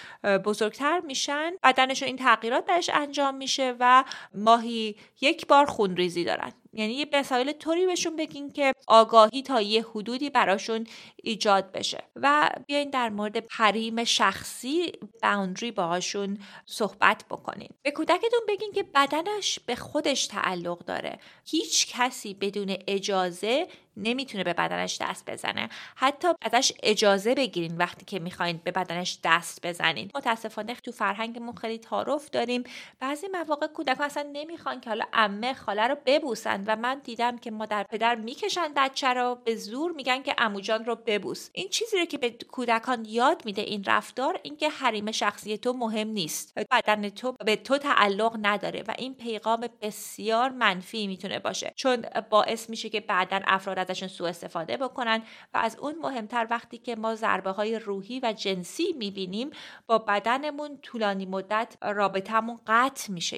بزرگتر 0.44 1.00
میشن 1.00 1.52
بدنشون 1.62 2.06
این 2.06 2.16
تغییرات 2.16 2.66
درش 2.66 2.90
انجام 2.94 3.34
میشه 3.34 3.74
و 3.80 4.04
ماهی 4.34 4.96
یک 5.20 5.46
بار 5.46 5.66
خونریزی 5.66 6.24
دارن. 6.24 6.52
یعنی 6.76 6.92
یه 6.92 7.06
مسائل 7.12 7.52
طوری 7.52 7.86
بهشون 7.86 8.16
بگین 8.16 8.52
که 8.52 8.72
آگاهی 8.86 9.42
تا 9.42 9.60
یه 9.60 9.82
حدودی 9.82 10.30
براشون 10.30 10.86
ایجاد 11.16 11.72
بشه. 11.72 12.02
و 12.16 12.50
بیاین 12.66 12.90
در 12.90 13.08
مورد 13.08 13.44
حریم 13.50 14.04
شخصی 14.04 14.92
باوندری 15.22 15.70
باهاشون 15.70 16.38
صحبت 16.66 17.24
بکنین. 17.30 17.68
به 17.82 17.90
کودکتون 17.90 18.40
بگین 18.48 18.72
که 18.72 18.82
بدنش 18.82 19.58
به 19.66 19.76
خودش 19.76 20.26
تعلق 20.26 20.78
داره. 20.78 21.18
هیچ 21.44 21.96
کسی 21.96 22.34
بدون 22.34 22.76
اجازه 22.86 23.68
نمی‌تونه 23.96 24.44
به 24.44 24.52
بدنش 24.52 24.98
دست 25.00 25.30
بزنه. 25.30 25.68
حتی 25.96 26.28
ازش 26.42 26.72
اجازه 26.82 27.34
بگیرین 27.34 27.76
وقتی 27.76 28.04
که 28.04 28.18
می‌خواین 28.18 28.60
به 28.64 28.70
بدنش 28.70 29.18
دست 29.24 29.66
بزنین. 29.66 30.10
متاسفانه 30.14 30.74
تو 30.74 30.92
فرهنگمون 30.92 31.54
خیلی 31.54 31.78
تعارف 31.78 32.30
داریم. 32.30 32.64
بعضی 33.00 33.26
مواقع 33.32 33.66
کودکان 33.66 34.06
اصلا 34.06 34.30
نمی‌خوان 34.32 34.80
که 34.80 34.90
حالا 34.90 35.04
عمه 35.12 35.54
خاله 35.54 35.86
رو 35.86 35.96
ببوسن 36.06 36.64
و 36.66 36.76
من 36.76 37.00
دیدم 37.04 37.38
که 37.38 37.50
مادر 37.50 37.82
پدر 37.82 38.14
می‌کشن 38.14 38.72
بچه 38.76 39.08
رو. 39.08 39.38
به 39.44 39.56
زور 39.56 39.92
میگن 39.92 40.22
که 40.22 40.34
اموجان 40.38 40.84
رو 40.84 40.94
ببوس. 41.06 41.50
این 41.52 41.68
چیزی 41.68 41.98
رو 41.98 42.04
که 42.04 42.18
به 42.18 42.30
کودکان 42.30 43.04
یاد 43.08 43.42
میده 43.44 43.62
این 43.62 43.84
رفتار 43.84 44.40
اینکه 44.42 44.68
حریم 44.68 45.12
شخصی 45.12 45.58
تو 45.58 45.72
مهم 45.72 46.08
نیست. 46.08 46.58
بدن 46.70 47.08
تو 47.08 47.32
به 47.32 47.56
تو 47.56 47.78
تعلق 47.78 48.38
نداره 48.42 48.84
و 48.88 48.94
این 48.98 49.14
پیغام 49.14 49.68
بسیار 49.82 50.50
منفی 50.50 51.06
می‌تونه 51.06 51.38
باشه. 51.38 51.72
چون 51.76 52.06
باعث 52.30 52.70
میشه 52.70 52.88
که 52.88 53.00
بعدا 53.00 53.40
افراد 53.46 53.83
ازشون 53.90 54.08
سوء 54.08 54.28
استفاده 54.28 54.76
بکنن 54.76 55.22
و 55.54 55.58
از 55.58 55.76
اون 55.78 55.94
مهمتر 56.02 56.46
وقتی 56.50 56.78
که 56.78 56.96
ما 56.96 57.14
ضربه 57.14 57.50
های 57.50 57.78
روحی 57.78 58.20
و 58.20 58.32
جنسی 58.32 58.92
می‌بینیم 58.98 59.50
با 59.86 59.98
بدنمون 59.98 60.78
طولانی 60.82 61.26
مدت 61.26 61.76
رابطمون 61.82 62.60
قطع 62.66 63.12
میشه. 63.12 63.36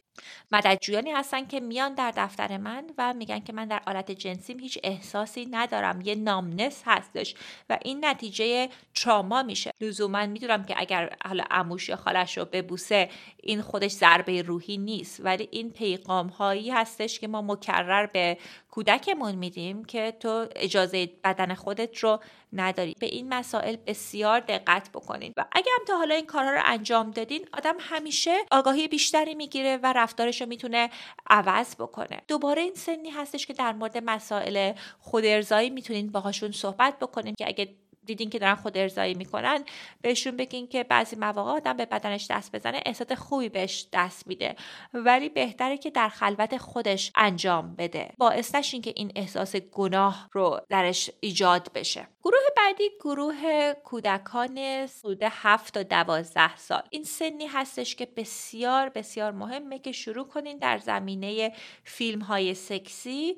مددجویانی 0.53 1.11
هستن 1.11 1.47
که 1.47 1.61
میان 1.61 1.95
در 1.95 2.13
دفتر 2.17 2.57
من 2.57 2.85
و 2.99 3.15
میگن 3.15 3.41
که 3.41 3.53
من 3.53 3.69
در 3.69 3.83
حالت 3.87 4.11
جنسیم 4.11 4.59
هیچ 4.59 4.79
احساسی 4.83 5.47
ندارم 5.51 6.01
یه 6.01 6.15
نامنس 6.15 6.83
هستش 6.87 7.35
و 7.71 7.79
این 7.83 8.05
نتیجه 8.05 8.69
تراما 8.95 9.43
میشه. 9.43 9.71
لزوما 9.81 10.27
می‌دونم 10.27 10.65
که 10.65 10.75
اگر 10.77 11.17
حالا 11.25 11.45
عموش 11.51 11.89
یا 11.89 11.97
خالش 11.97 12.39
رو 12.39 12.45
ببوسه 12.45 13.11
این 13.43 13.63
خودش 13.63 13.91
ضربه 13.91 14.43
روحی 14.43 14.79
نیست 14.79 15.21
ولی 15.25 15.49
این 15.51 15.71
پیغام 15.71 16.29
هایی 16.29 16.71
هستش 16.71 17.21
که 17.21 17.29
ما 17.29 17.43
مکرر 17.43 18.07
به 18.07 18.39
کودکمون 18.77 19.35
میدیم 19.35 19.85
که 19.85 20.17
تو 20.21 20.47
اجازه 20.57 21.11
بدن 21.25 21.55
خودت 21.55 21.99
رو 21.99 22.21
نداری. 22.53 22.95
به 23.01 23.07
این 23.07 23.29
مسائل 23.29 23.77
بسیار 23.87 24.41
دقت 24.41 24.91
بکنین. 24.95 25.33
و 25.37 25.45
اگه 25.53 25.71
هم 25.79 25.85
تا 25.85 25.97
حالا 25.97 26.15
این 26.15 26.27
کارها 26.27 26.51
رو 26.51 26.61
انجام 26.65 27.11
دادین 27.11 27.49
آدم 27.53 27.75
همیشه 27.81 28.37
آگاهی 28.51 28.89
بیشتری 28.89 29.35
می‌گیره 29.35 29.77
و 29.77 29.93
رفتارش 29.93 30.41
رو 30.41 30.49
می‌تونه 30.49 30.91
عوض 31.31 31.75
بکنه. 31.75 32.21
دوباره 32.29 32.63
این 32.63 32.75
سنی 32.75 33.11
هستش 33.11 33.47
که 33.47 33.53
در 33.53 33.73
مورد 33.73 33.99
مسائل 34.05 34.73
خودارضایی 34.99 35.71
می‌تونین 35.71 36.13
باهاشون 36.13 36.53
صحبت 36.53 36.99
بکنین 36.99 37.35
که 37.39 37.49
اگه 37.49 37.69
دیدین 38.07 38.31
که 38.31 38.39
دارن 38.39 38.55
خود 38.55 38.79
ارزایی 38.79 39.15
می‌کنن 39.15 39.65
بهشون 40.03 40.37
بگین 40.37 40.69
که 40.69 40.85
بعضی 40.85 41.17
مواقع 41.17 41.51
آدم 41.51 41.77
به 41.77 41.87
بدنش 41.87 42.27
دست 42.31 42.57
بزنه 42.57 42.81
احساس 42.87 43.13
خوبی 43.13 43.49
بهش 43.49 43.89
دست 43.93 44.27
میده. 44.27 44.57
ولی 44.95 45.29
بهتره 45.29 45.79
که 45.79 45.91
در 45.91 46.09
خلوت 46.09 46.57
خودش 46.57 47.13
انجام 47.15 47.75
بده. 47.77 48.11
باعث 48.19 48.55
نشین 48.55 48.83
که 48.83 48.93
این 48.97 49.13
احساس 49.17 49.57
گناه 49.57 50.29
رو 50.33 50.61
درش 50.69 51.11
ایجاد 51.21 51.73
بشه. 51.75 52.09
گروه 52.27 52.41
بعدی 52.57 52.91
گروه 53.01 53.73
کودکان 53.85 54.59
حدود 55.05 55.23
7 55.23 55.75
تا 55.75 55.83
12 55.83 56.57
سال. 56.57 56.83
این 56.91 57.05
سنی 57.05 57.47
هستش 57.47 57.97
که 57.97 58.09
بسیار 58.17 58.89
بسیار 58.89 59.33
مهمه 59.33 59.79
که 59.79 59.93
شروع 59.93 60.29
کنین 60.29 60.59
در 60.59 60.79
زمینه 60.79 61.53
فیلم 61.85 62.21
های 62.21 62.55
سکسی 62.55 63.37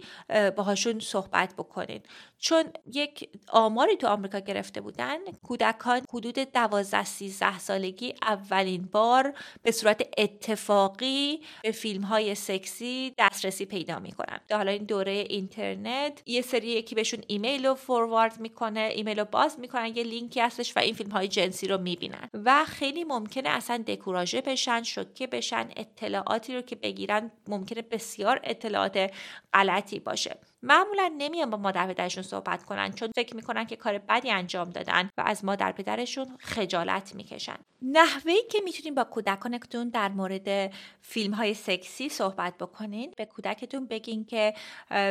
باهاشون 0.57 1.01
صحبت 1.01 1.55
بکنین. 1.55 2.01
چون 2.41 2.65
یک 2.93 3.29
آماری 3.49 3.97
تو 3.97 4.07
آمریکا 4.07 4.39
گرفته 4.39 4.81
بودن 4.81 5.19
کودکان 5.43 6.03
حدود 6.15 6.35
12 6.35 7.05
13 7.05 7.59
سالگی 7.59 8.15
اولین 8.23 8.89
بار 8.93 9.35
به 9.63 9.73
صورت 9.73 10.03
اتفاقی 10.19 11.41
به 11.63 11.71
فیلم 11.71 12.03
های 12.03 12.35
سکسی 12.35 13.15
دسترسی 13.19 13.67
پیدا 13.67 13.99
می‌کنن. 13.99 14.41
حالا 14.51 14.71
این 14.71 14.85
دوره 14.85 15.13
اینترنت 15.13 16.23
یه 16.27 16.43
سری 16.43 16.67
یکی 16.67 16.95
بهشون 16.95 17.21
ایمیل 17.27 17.67
رو 17.67 17.75
فوروارد 17.75 18.41
می‌کنه 18.79 18.95
ایمیل 18.97 19.19
رو 19.19 19.25
باز 19.25 19.59
می‌کنن 19.61 19.97
یه 19.97 20.03
لینکی 20.03 20.41
هستش 20.41 20.77
و 20.77 20.79
این 20.81 20.95
فیلم 20.95 21.11
های 21.11 21.29
جنسی 21.29 21.69
رو 21.69 21.79
می‌بینن. 21.79 22.29
و 22.45 22.65
خیلی 22.65 23.05
ممکنه 23.05 23.49
اصلا 23.49 23.85
دکوراژه 23.87 24.41
بشن 24.41 24.83
شوکه 24.83 25.27
بشن 25.27 25.69
اطلاعاتی 25.77 26.55
رو 26.55 26.63
که 26.63 26.77
بگیرن 26.77 27.31
ممکنه 27.49 27.83
بسیار 27.83 28.41
اطلاعات 28.45 29.11
غلطی 29.55 29.99
باشه. 29.99 30.37
معمولا 30.63 31.15
نمیان 31.19 31.51
با 31.51 31.57
مادر 31.57 31.87
پدرشون 31.87 32.23
صحبت 32.23 32.65
کنن 32.65 32.93
چون 32.93 33.11
فکر 33.17 33.37
می‌کنن 33.37 33.65
که 33.65 33.77
کار 33.77 33.99
بدی 33.99 34.31
انجام 34.31 34.71
دادن 34.71 35.11
و 35.19 35.23
از 35.27 35.45
مادر 35.45 35.73
پدرشون 35.73 36.37
خجالت 36.41 37.15
می‌کشن. 37.15 37.57
نحوهی 37.83 38.43
که 38.51 38.59
می‌تونین 38.65 38.95
با 38.95 39.05
کودکانتون 39.05 39.89
در 39.89 40.09
مورد 40.09 40.73
فیلم 41.01 41.35
های 41.35 41.55
سکسی 41.55 42.09
صحبت 42.09 42.59
بکنین 42.59 43.15
به 43.17 43.25
کودکتون 43.25 43.87
بگین 43.87 44.25
که 44.25 44.55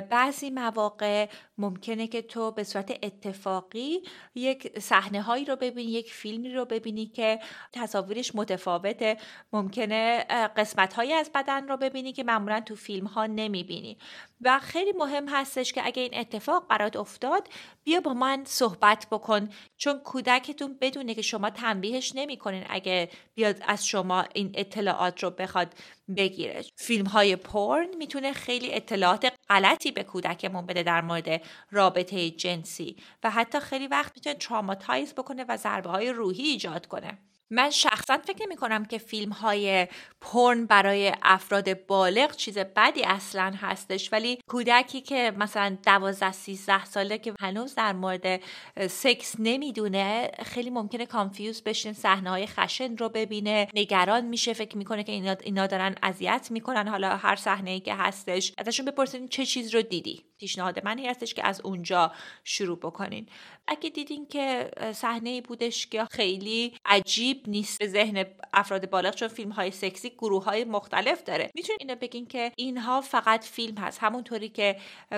بعضی 0.09 0.49
مواقع 0.49 1.29
ممکنه 1.57 2.07
که 2.07 2.21
تو 2.21 2.51
به 2.51 2.63
صورت 2.63 2.99
اتفاقی 3.03 4.01
یک 4.35 4.79
صحنه 4.79 5.21
هایی 5.21 5.45
رو 5.45 5.55
ببینی 5.55 5.91
یک 5.91 6.13
فیلمی 6.13 6.53
رو 6.53 6.65
ببینی 6.65 7.05
که 7.05 7.39
تصاویرش 7.73 8.35
متفاوته. 8.35 9.17
ممکنه 9.53 10.23
قسمت 10.57 10.93
هایی 10.93 11.13
از 11.13 11.31
بدن 11.35 11.67
رو 11.67 11.77
ببینی 11.77 12.13
که 12.13 12.23
معمولا 12.23 12.59
تو 12.59 12.75
فیلم 12.75 13.07
ها 13.07 13.25
نمی‌بینی. 13.25 13.97
و 14.41 14.59
خیلی 14.59 14.91
مهم 14.91 15.27
هستش 15.27 15.73
که 15.73 15.85
اگه 15.85 16.01
این 16.01 16.17
اتفاق 16.17 16.67
برات 16.67 16.95
افتاد 16.95 17.47
بیا 17.83 17.99
با 17.99 18.13
من 18.13 18.43
صحبت 18.45 19.07
بکن. 19.11 19.49
چون 19.77 19.99
کودکتون 19.99 20.77
بدونه 20.81 21.13
که 21.15 21.21
شما 21.21 21.49
تنبیهش 21.49 22.11
نمی‌کنین 22.15 22.63
اگه 22.69 23.09
بیاد 23.35 23.61
از 23.67 23.87
شما 23.87 24.25
این 24.33 24.51
اطلاعات 24.53 25.23
رو 25.23 25.29
بخواد 25.29 25.73
بگیره. 26.17 26.65
فیلم 26.75 27.05
های 27.05 27.35
پرن 27.35 27.95
می‌تونه 27.97 28.33
خیلی 28.33 28.73
اطلاعات 28.73 29.33
غلطی 29.49 29.91
به 29.91 30.03
کودکمون 30.03 30.65
بده 30.65 30.83
در 30.83 31.01
مورد 31.01 31.41
رابطه 31.71 32.29
جنسی 32.29 32.95
و 33.23 33.29
حتی 33.29 33.59
خیلی 33.59 33.87
وقت 33.87 34.11
می‌تونه 34.15 34.35
traumatize 34.35 35.13
بکنه 35.13 35.45
و 35.49 35.57
ضربه 35.57 35.89
های 35.89 36.09
روحی 36.09 36.43
ایجاد 36.43 36.85
کنه. 36.87 37.17
من 37.51 37.69
شخصا 37.69 38.17
فکر 38.17 38.45
نمی 38.45 38.55
کنم 38.55 38.85
که 38.85 38.97
فیلم 38.97 39.31
های 39.31 39.87
پرن 40.21 40.65
برای 40.65 41.13
افراد 41.21 41.85
بالغ 41.87 42.35
چیز 42.35 42.57
بدی 42.57 43.03
اصلا 43.03 43.53
هستش 43.57 44.13
ولی 44.13 44.39
کودکی 44.47 45.01
که 45.01 45.33
مثلا 45.37 45.77
12 45.85 46.31
13 46.31 46.85
ساله 46.85 47.17
که 47.17 47.33
هنوز 47.39 47.75
در 47.75 47.93
مورد 47.93 48.41
سکس 48.89 49.35
نمی‌دونه 49.39 50.31
خیلی 50.45 50.69
ممکنه 50.69 51.05
confuse 51.05 51.63
بشین 51.63 51.93
صحنه 51.93 52.29
های 52.29 52.47
خشن 52.47 52.97
رو 52.97 53.09
ببینه 53.09 53.67
نگران 53.73 54.25
میشه 54.25 54.53
فکر 54.53 54.77
می‌کنه 54.77 55.03
که 55.03 55.11
اینا, 55.11 55.35
اینا 55.43 55.67
دارن 55.67 55.95
اذیت 56.03 56.47
می‌کنن 56.51 56.87
حالا 56.87 57.17
هر 57.17 57.35
صحنه 57.35 57.71
ای 57.71 57.79
که 57.79 57.95
هستش. 57.95 58.53
ازشون 58.57 58.85
بپرسین 58.85 59.27
چه 59.27 59.45
چیز 59.45 59.75
رو 59.75 59.81
دیدی؟ 59.81 60.23
پیشنهاد 60.37 60.85
من 60.85 60.99
هستش 60.99 61.33
که 61.33 61.47
از 61.47 61.61
اونجا 61.61 62.11
شروع 62.43 62.79
بکنین. 62.79 63.29
اگه 63.67 63.89
دیدین 63.89 64.27
که 64.27 64.71
صحنه 64.93 65.29
ای 65.29 65.41
بودش 65.41 65.87
که 65.87 66.05
خیلی 66.11 66.73
عجیب 66.85 67.36
نیست 67.47 67.79
به 67.79 67.87
ذهن 67.87 68.25
افراد 68.53 68.89
بالغ 68.89 69.15
چون 69.15 69.27
فیلم 69.27 69.51
های 69.51 69.71
سکسی 69.71 70.09
گروه 70.09 70.43
های 70.43 70.63
مختلف 70.63 71.23
داره. 71.23 71.51
می‌تونین 71.55 71.77
اینو 71.81 71.95
بگین 71.95 72.25
که 72.25 72.51
اینها 72.55 73.01
فقط 73.01 73.43
فیلم 73.43 73.77
هست 73.77 73.99
همونطوری 74.01 74.49
که 74.49 74.75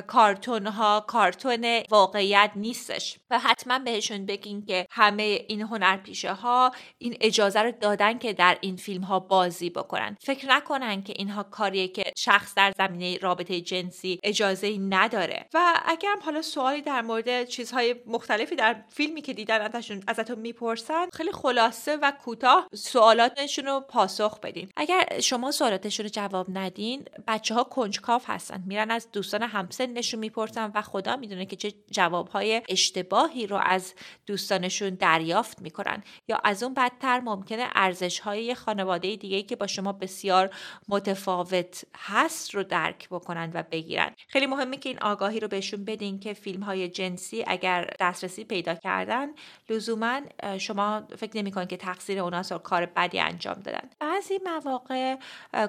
کارتون 0.08 0.68
ها 0.68 1.06
کارتون 1.08 1.84
واقعیت 1.90 2.52
نیستش. 2.56 3.20
و 3.30 3.40
حتما 3.40 3.80
بهشون 3.80 4.26
بگین 4.26 4.66
که 4.66 4.88
همه 4.92 5.46
این 5.48 5.62
هنرپیشه 5.62 6.34
ها 6.34 6.72
این 6.98 7.18
اجازه 7.22 7.62
رو 7.62 7.72
دادن 7.72 8.18
که 8.18 8.34
در 8.34 8.58
این 8.62 8.76
فیلم 8.76 9.04
ها 9.04 9.20
بازی 9.20 9.70
بکنن. 9.70 10.18
فکر 10.20 10.50
نکنن 10.50 11.04
که 11.04 11.14
اینها 11.16 11.44
کاریه 11.44 11.88
که 11.88 12.04
شخص 12.18 12.56
در 12.56 12.74
زمینه 12.78 13.18
رابطه 13.18 13.62
جنسی 13.62 14.20
اجازه 14.24 14.78
نداره. 14.78 15.46
و 15.54 15.82
اگر 15.86 16.10
هم 16.10 16.20
حالا 16.26 16.42
سوالی 16.42 16.82
در 16.82 17.02
مورد 17.02 17.46
چیزهای 17.46 17.96
مختلفی 18.06 18.56
در 18.56 18.84
فیلمی 18.90 19.22
که 19.22 19.34
دیدن 19.34 19.72
ازتون 20.08 20.40
می‌پرسن 20.40 21.10
خیلی 21.14 21.32
خلاصه 21.32 21.96
و 21.96 22.09
کوتاه 22.12 22.68
سوالاتشون 22.74 23.66
رو 23.66 23.80
پاسخ 23.80 24.40
بدین. 24.40 24.70
اگر 24.76 25.20
شما 25.20 25.52
سوالاتشون 25.52 26.04
رو 26.04 26.10
جواب 26.10 26.48
ندین 26.50 27.06
بچه 27.28 27.54
ها 27.54 27.64
کنجکاف 27.64 28.24
هستن. 28.28 28.64
میرن 28.66 28.92
از 28.92 29.12
دوستان 29.12 29.44
همسنشون 29.44 30.20
می‌پرسن 30.20 30.72
و 30.76 30.82
خدا 30.82 31.16
می‌دونه 31.16 31.46
که 31.46 31.56
چه 31.56 31.74
جوابهای 31.92 32.62
اشتباهی 32.70 33.48
رو 33.48 33.58
از 33.64 33.94
دوستانشون 34.26 34.90
دریافت 34.90 35.62
می‌کنن. 35.62 36.04
یا 36.28 36.38
از 36.44 36.64
اون 36.64 36.74
بدتر 36.74 37.20
ممکنه 37.20 37.68
ارزش 37.76 38.20
های 38.20 38.56
خانواده 38.56 39.16
دیگه 39.16 39.42
که 39.42 39.56
با 39.56 39.68
شما 39.68 39.94
بسیار 39.94 40.50
متفاوت 40.88 41.84
هست 41.98 42.56
رو 42.56 42.64
درک 42.64 43.10
بکنن 43.10 43.52
و 43.54 43.64
بگیرن. 43.72 44.12
خیلی 44.28 44.46
مهمه 44.46 44.78
که 44.78 44.90
این 44.90 45.00
آگاهی 45.00 45.40
رو 45.40 45.48
بهشون 45.48 45.86
بدین 45.86 46.20
که 46.20 46.34
فیلم 46.34 46.64
های 46.64 46.88
جنسی 46.88 47.44
اگر 47.48 47.94
دسترسی 48.00 48.44
پیدا 48.44 48.76
کردن 48.76 49.28
لزوما 49.70 50.22
شما 50.58 51.04
فکر 51.18 51.38
نمی‌کنید 51.38 51.70
که 51.70 51.78
تقصیر 52.00 52.20
اوناست 52.20 52.54
کار 52.54 52.86
بدی 52.86 53.20
انجام 53.20 53.54
دادن. 53.54 53.90
بعضی 54.00 54.40
مواقع 54.46 55.16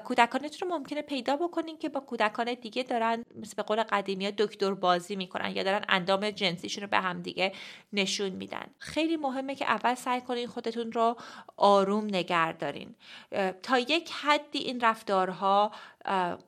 کودکانتون 0.03 0.69
رو 0.69 0.77
ممکنه 0.77 1.01
پیدا 1.01 1.35
بکنین 1.35 1.77
که 1.77 1.89
با 1.89 1.99
کودکان 1.99 2.53
دیگه 2.53 2.83
دارن 2.83 3.23
مثل 3.35 3.53
به 3.55 3.63
قول 3.63 3.83
قدیمی 3.83 4.31
دکتر 4.31 4.73
بازی 4.73 5.15
می‌کنن 5.15 5.51
یا 5.51 5.63
دارن 5.63 5.85
اندام 5.89 6.29
جنسیشون 6.29 6.83
رو 6.83 6.89
به 6.89 6.97
هم 6.97 7.21
دیگه 7.21 7.51
نشون 7.93 8.29
میدن. 8.29 8.65
خیلی 8.77 9.17
مهمه 9.17 9.55
که 9.55 9.65
اول 9.65 9.95
سعی 9.95 10.21
کنین 10.21 10.47
خودتون 10.47 10.91
رو 10.91 11.15
آروم 11.57 12.05
نگه 12.05 12.53
دارین. 12.53 12.95
تا 13.63 13.79
یک 13.79 14.11
حدی 14.11 14.59
این 14.59 14.79
رفتارها 14.79 15.71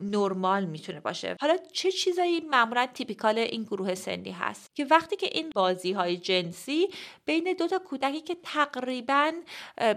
نرمال 0.02 0.66
می‌تونه 0.66 1.00
باشه. 1.00 1.36
حالا 1.42 1.58
چه 1.72 1.92
چیزایی 1.92 2.40
معمولا 2.40 2.88
تیپیکال 2.94 3.38
این 3.38 3.64
گروه 3.64 3.96
سنی 3.96 4.32
هست؟ 4.32 4.76
که 4.76 4.86
وقتی 4.86 5.16
که 5.16 5.30
این 5.32 5.50
بازی 5.56 5.92
های 5.92 6.18
جنسی 6.18 6.90
بین 7.26 7.56
دو 7.60 7.68
تا 7.68 7.80
کودکی 7.80 8.22
که 8.22 8.38
تقریبا 8.44 9.32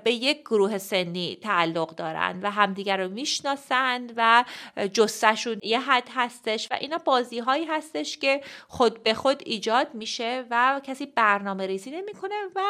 به 0.05 0.13
یک 0.13 0.41
گروه 0.41 0.79
سنی 0.79 1.39
تعلق 1.43 1.95
دارن 1.95 2.41
و 2.43 2.51
همدیگر 2.51 2.97
رو 2.97 3.11
می‌شناسند 3.11 4.13
و 4.17 4.45
جستشون 4.93 5.59
یه 5.63 5.81
حد 5.81 6.09
هستش 6.15 6.69
و 6.71 6.75
اینا 6.81 6.99
بازی 6.99 7.39
هایی 7.39 7.65
هستش 7.65 8.19
که 8.19 8.41
خود 8.69 9.03
به 9.03 9.15
خود 9.15 9.43
ایجاد 9.47 9.95
میشه 9.95 10.45
و 10.51 10.81
کسی 10.85 11.07
برنامه 11.07 11.67
ریزی 11.67 11.91
نمی‌کنه 11.91 12.35
و 12.57 12.61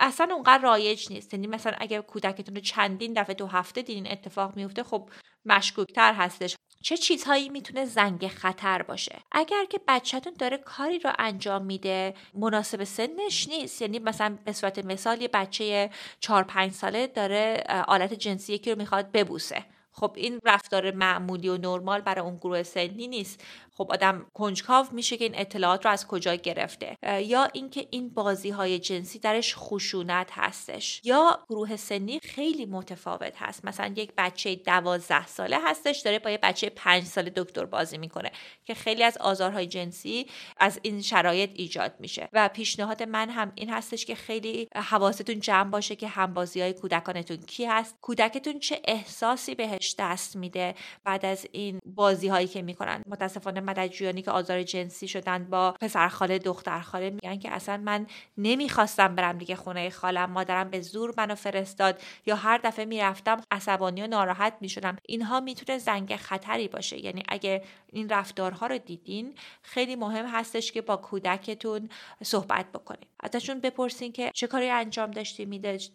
اصلا 0.00 0.34
اونقدر 0.34 0.62
رایج 0.62 1.12
نیست. 1.12 1.34
یعنی 1.34 1.46
مثلا 1.46 1.72
اگه 1.78 2.00
کودکتون 2.00 2.54
رو 2.54 2.60
چندین 2.60 3.12
دفعه 3.12 3.34
تو 3.34 3.46
هفته 3.46 3.82
دیدین 3.82 4.12
اتفاق 4.12 4.56
میفته 4.56 4.82
خب 4.82 5.08
مشکوکتر 5.46 6.14
هستش. 6.14 6.56
چه 6.82 6.96
چیزهایی 6.96 7.48
می‌تونه 7.48 7.84
زنگ 7.84 8.28
خطر 8.28 8.82
باشه؟ 8.82 9.18
اگر 9.32 9.64
که 9.64 9.80
بچهتون 9.88 10.32
داره 10.38 10.56
کاری 10.56 10.98
رو 10.98 11.12
انجام 11.18 11.64
میده 11.64 12.14
مناسب 12.34 12.84
سنش 12.84 13.48
نیست. 13.48 13.82
یعنی 13.82 13.98
مثلا 13.98 14.38
به 14.44 14.52
صورت 14.52 14.84
مثال 14.84 15.22
یه 15.22 15.28
بچه 15.28 15.90
4 16.20 16.44
5 16.44 16.72
ساله 16.72 17.06
داره 17.06 17.64
آلت 17.88 18.14
جنسی 18.14 18.52
یکی 18.52 18.70
رو 18.70 18.78
می‌خواد 18.78 19.12
ببوسه. 19.12 19.64
خب 19.96 20.12
این 20.16 20.40
رفتار 20.44 20.90
معمولی 20.90 21.48
و 21.48 21.56
نرمال 21.56 22.00
برای 22.00 22.24
اون 22.24 22.36
گروه 22.36 22.62
سنی 22.62 23.08
نیست. 23.08 23.44
خب 23.76 23.92
آدم 23.92 24.26
کنجکاو 24.34 24.86
میشه 24.92 25.16
که 25.16 25.24
این 25.24 25.38
اطلاعات 25.38 25.84
رو 25.84 25.90
از 25.90 26.06
کجا 26.06 26.34
گرفته. 26.34 26.96
یا 27.22 27.48
اینکه 27.52 27.88
این 27.90 28.08
بازی 28.08 28.50
های 28.50 28.78
جنسی 28.78 29.18
درش 29.18 29.54
خشونت 29.56 30.28
هستش. 30.32 31.00
یا 31.04 31.38
گروه 31.48 31.76
سنی 31.76 32.20
خیلی 32.22 32.66
متفاوت 32.66 33.32
هست. 33.36 33.64
مثلا 33.64 33.94
یک 33.96 34.12
بچه 34.18 34.54
دوازده 34.54 35.26
ساله 35.26 35.58
هستش 35.64 36.00
داره 36.00 36.18
با 36.18 36.30
یه 36.30 36.38
بچه 36.42 36.68
پنج 36.70 37.04
ساله 37.04 37.32
دکتر 37.36 37.64
بازی 37.64 37.98
می‌کنه 37.98 38.30
که 38.64 38.74
خیلی 38.74 39.02
از 39.02 39.18
آزارهای 39.18 39.66
جنسی 39.66 40.26
از 40.56 40.80
این 40.82 41.02
شرایط 41.02 41.50
ایجاد 41.54 41.94
میشه. 41.98 42.28
و 42.32 42.48
پیشنهاد 42.48 43.02
من 43.02 43.30
هم 43.30 43.52
این 43.54 43.70
هستش 43.70 44.06
که 44.06 44.14
خیلی 44.14 44.68
حواستون 44.74 45.40
جمع 45.40 45.70
باشه 45.70 45.96
که 45.96 46.08
همبازی 46.08 46.60
های 46.60 46.72
کودکانتون 46.72 47.36
کی 47.36 47.64
هست 47.64 47.96
کودکتون 48.00 48.58
چه 48.58 48.80
احساسی 48.84 49.54
بهش 49.54 49.83
دست 49.98 50.36
میده 50.36 50.74
بعد 51.04 51.24
از 51.26 51.46
این 51.52 51.78
بازی 51.86 52.28
هایی 52.28 52.46
که 52.46 52.62
می‌کنن. 52.62 53.02
متاسفانه 53.06 53.60
مددجویانی 53.60 54.22
که 54.22 54.30
آزار 54.30 54.62
جنسی 54.62 55.08
شدن 55.08 55.44
با 55.44 55.72
پسر 55.80 56.08
خاله 56.08 56.38
دختر 56.38 56.80
خاله 56.80 57.10
میگن 57.10 57.38
که 57.38 57.50
اصلا 57.50 57.76
من 57.76 58.06
نمی‌خواستم 58.38 59.14
برم 59.14 59.38
دیگه 59.38 59.56
خونه 59.56 59.90
خالم. 59.90 60.30
مادرم 60.30 60.70
به 60.70 60.80
زور 60.80 61.14
منو 61.16 61.34
فرستاد 61.34 62.00
یا 62.26 62.36
هر 62.36 62.58
دفعه 62.58 62.84
می‌رفتم 62.84 63.40
عصبانی 63.50 64.02
و 64.02 64.06
ناراحت 64.06 64.54
می‌شدم. 64.60 64.96
اینها 65.08 65.40
می‌تونه 65.40 65.78
زنگ 65.78 66.16
خطری 66.16 66.68
باشه. 66.68 67.04
یعنی 67.04 67.22
اگه 67.28 67.64
این 67.92 68.08
رفتارها 68.08 68.66
رو 68.66 68.78
دیدین 68.78 69.34
خیلی 69.62 69.96
مهم 69.96 70.26
هستش 70.26 70.72
که 70.72 70.82
با 70.82 70.96
کودکتون 70.96 71.88
صحبت 72.22 72.72
بکنید 72.72 73.08
ازشون 73.20 73.60
بپرسین 73.60 74.12
که 74.12 74.30
چه 74.34 74.46
کاری 74.46 74.70
انجام 74.70 75.10
داشتی 75.10 75.44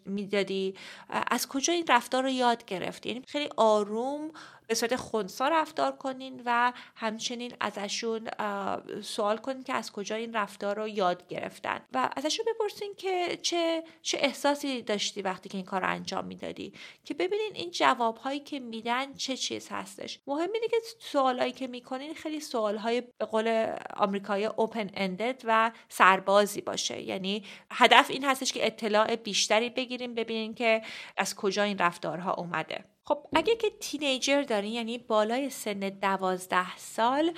می‌دادی؟ 0.06 0.76
از 1.10 1.48
کجا 1.48 1.74
این 1.74 1.86
رفتار 1.90 2.24
رو 2.24 2.30
یاد 2.30 2.66
گرفتی 2.66 3.10
یعنی 3.10 3.22
خیلی 3.28 3.50
به 4.68 4.76
صورت 4.76 4.96
خونسا 4.96 5.48
رفتار 5.48 5.92
کنین 5.92 6.42
و 6.46 6.74
همچنین 6.96 7.54
ازشون 7.60 8.30
سوال 9.02 9.38
کنین 9.38 9.64
که 9.64 9.74
از 9.74 9.92
کجا 9.92 10.16
این 10.16 10.34
رفتار 10.34 10.76
رو 10.76 10.88
یاد 10.88 11.28
گرفتن. 11.28 11.82
و 11.94 12.10
ازشون 12.16 12.46
بپرسین 12.56 12.94
که 12.98 13.40
چه 13.42 13.84
چه 14.02 14.18
احساسی 14.22 14.82
داشتی 14.82 15.22
وقتی 15.22 15.50
که 15.50 15.58
این 15.58 15.66
کار 15.66 15.82
رو 15.82 15.90
انجام 15.90 16.26
می‌دادی. 16.26 16.74
که 17.06 17.14
ببینین 17.14 17.52
این 17.54 17.72
جواب 17.72 18.18
هایی 18.18 18.40
که 18.40 18.60
میدن 18.60 19.14
چه 19.14 19.38
چیز 19.38 19.68
هستش. 19.72 20.20
مهم 20.28 20.50
اینه 20.54 20.68
که 20.68 20.78
سوالایی 21.00 21.52
که 21.52 21.68
می‌کنین 21.68 22.14
خیلی 22.14 22.40
سوال 22.40 22.78
های 22.78 23.02
به 23.02 23.26
قول 23.26 23.76
آمریکایی 23.98 24.46
اوپن 24.46 24.90
اندد 24.94 25.42
و 25.46 25.72
سربازی 25.90 26.62
باشه. 26.62 27.02
یعنی 27.02 27.44
هدف 27.72 28.10
این 28.10 28.26
هستش 28.26 28.54
که 28.54 28.68
اطلاع 28.68 29.16
بیشتری 29.16 29.70
بگیریم 29.70 30.14
ببینین 30.16 30.54
که 30.54 30.82
از 31.18 31.36
کجا 31.36 31.64
این 31.64 31.78
رفتارها 31.78 32.34
اومده. 32.34 32.86
خب 33.10 33.28
اگه 33.36 33.56
که 33.56 33.70
تینیجر 33.80 34.42
دارین 34.42 34.74
یعنی 34.74 34.98
بالای 34.98 35.50
سن 35.50 35.80
دوازده 35.80 36.78
سال 36.78 37.32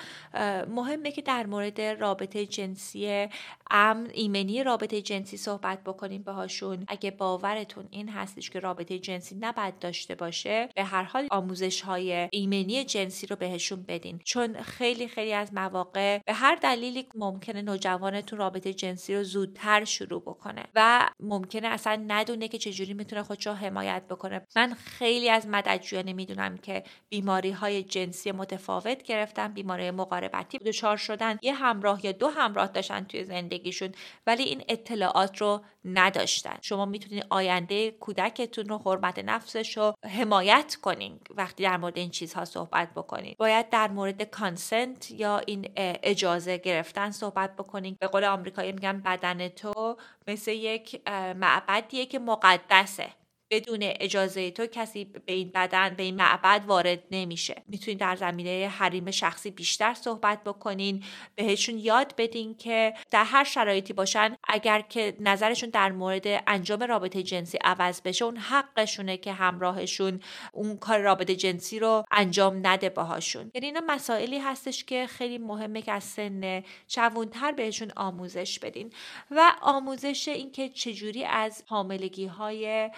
مهمه 0.70 1.12
که 1.12 1.22
در 1.22 1.46
مورد 1.46 1.82
رابطه 1.82 2.46
جنسی 2.46 3.28
امن 3.70 4.10
ایمنی 4.14 4.64
رابطه 4.64 5.02
جنسی 5.02 5.38
صحبت 5.38 5.84
بکنیم 5.84 6.24
باهاشون. 6.24 6.86
اگه 6.88 7.12
باورتون 7.12 7.88
این 7.92 8.10
هستش 8.10 8.50
که 8.50 8.60
رابطه 8.60 9.00
جنسی 9.00 9.36
نباید 9.40 9.80
داشته 9.80 10.16
باشه 10.16 10.70
به 10.76 10.84
هر 10.84 11.04
حال 11.04 11.28
آموزش 11.32 11.82
های 11.82 12.28
ایمنی 12.32 12.84
جنسی 12.84 13.28
رو 13.28 13.36
بهشون 13.36 13.86
بدین. 13.88 14.20
چون 14.24 14.62
خیلی 14.62 15.08
خیلی 15.08 15.34
از 15.34 15.54
مواقع 15.54 16.18
به 16.26 16.34
هر 16.34 16.56
دلیلی 16.56 17.08
ممکنه 17.16 17.62
نوجوانتون 17.62 18.40
رابطه 18.40 18.74
جنسی 18.74 19.16
رو 19.16 19.24
زودتر 19.24 19.86
شروع 19.86 20.22
بکنه 20.22 20.64
و 20.76 21.10
ممکنه 21.20 21.68
اصلا 21.68 22.04
ندونه 22.08 22.48
که 22.48 22.58
چجوری 22.58 22.94
می‌تونه 22.94 23.24
خودشو 23.24 23.54
حمایت 23.54 24.04
بکنه. 24.10 24.42
من 24.56 24.74
خیلی 24.74 25.30
از 25.30 25.48
مددجویان 25.62 26.12
می‌دونم 26.12 26.58
که 26.58 26.84
بیماری 27.10 27.52
های 27.52 27.84
جنسی 27.84 28.32
متفاوت 28.32 29.04
گرفتن 29.04 29.48
بیماری 29.48 29.92
مقاربتی 29.92 30.58
دچار 30.58 30.98
شدن. 30.98 31.38
یه 31.42 31.54
همراه 31.54 32.06
یا 32.06 32.12
دو 32.12 32.28
همراه 32.28 32.68
داشتن 32.68 33.04
توی 33.04 33.24
زندگیشون 33.24 33.92
ولی 34.28 34.44
این 34.44 34.64
اطلاعات 34.70 35.42
رو 35.42 35.62
نداشتن. 35.86 36.58
شما 36.62 36.86
می‌تونید 36.86 37.26
آینده 37.30 37.92
کودکتون 37.92 38.70
رو 38.70 38.78
حرمت 38.78 39.20
نفسش 39.20 39.78
رو 39.78 39.94
حمایت 40.06 40.78
کنین 40.82 41.20
وقتی 41.36 41.64
در 41.64 41.78
مورد 41.78 41.98
این 41.98 42.10
چیزها 42.10 42.46
صحبت 42.46 42.94
بکنید 42.96 43.38
باید 43.38 43.70
در 43.70 43.88
مورد 43.88 44.24
کانسنت 44.24 45.12
یا 45.12 45.38
این 45.40 45.70
اجازه 46.04 46.58
گرفتن 46.58 47.12
صحبت 47.12 47.56
بکنین. 47.56 47.98
به 48.00 48.08
قول 48.08 48.24
آمریکایی 48.24 48.72
میگن 48.72 49.00
بدن 49.00 49.48
تو 49.48 49.98
مثل 50.28 50.52
یک 50.52 51.02
معبدیه 51.36 52.06
که 52.06 52.20
مقدسه. 52.20 53.10
بدون 53.52 53.80
اجازه 53.82 54.52
تو 54.52 54.66
کسی 54.66 55.06
به 55.06 55.34
این 55.34 55.52
بدن 55.56 55.90
به 55.90 56.04
این 56.04 56.16
معبد 56.16 56.64
وارد 56.68 57.04
نمیشه. 57.12 57.64
می‌تونید 57.68 58.00
در 58.00 58.16
زمینه 58.16 58.68
حریم 58.78 59.12
شخصی 59.12 59.52
بیشتر 59.52 59.94
صحبت 59.94 60.44
بکنین. 60.44 61.04
بهشون 61.36 61.78
یاد 61.78 62.14
بدین 62.18 62.56
که 62.56 62.94
در 63.12 63.24
هر 63.24 63.44
شرایطی 63.44 63.94
باشن 63.94 64.36
اگر 64.44 64.82
که 64.82 65.14
نظرشون 65.20 65.70
در 65.70 65.92
مورد 65.92 66.24
انجام 66.48 66.84
رابطه 66.84 67.24
جنسی 67.24 67.58
عوض 67.64 68.02
بشه 68.02 68.26
اون 68.26 68.38
حقشونه 68.38 69.18
که 69.18 69.34
همراهشون 69.34 70.20
اون 70.54 70.78
کار 70.78 71.00
رابطه 71.00 71.36
جنسی 71.36 71.80
رو 71.80 72.04
انجام 72.12 72.68
نده 72.68 72.90
باهاشون. 72.90 73.52
یعنی 73.56 73.68
اینا 73.68 73.82
مسائلی 73.88 74.40
هستش 74.40 74.84
که 74.84 75.08
خیلی 75.08 75.38
مهمه 75.38 75.82
که 75.82 75.92
از 75.92 76.04
سن 76.04 76.64
جوانتر 76.88 77.52
بهشون 77.52 77.92
آموزش 77.96 78.60
بدین. 78.60 78.94
و 79.32 79.52
آموزش 79.62 80.28
اینکه 80.28 80.70
چجوری 80.70 81.26
از 81.26 81.64
حاملگی 81.68 82.26
های 82.26 82.90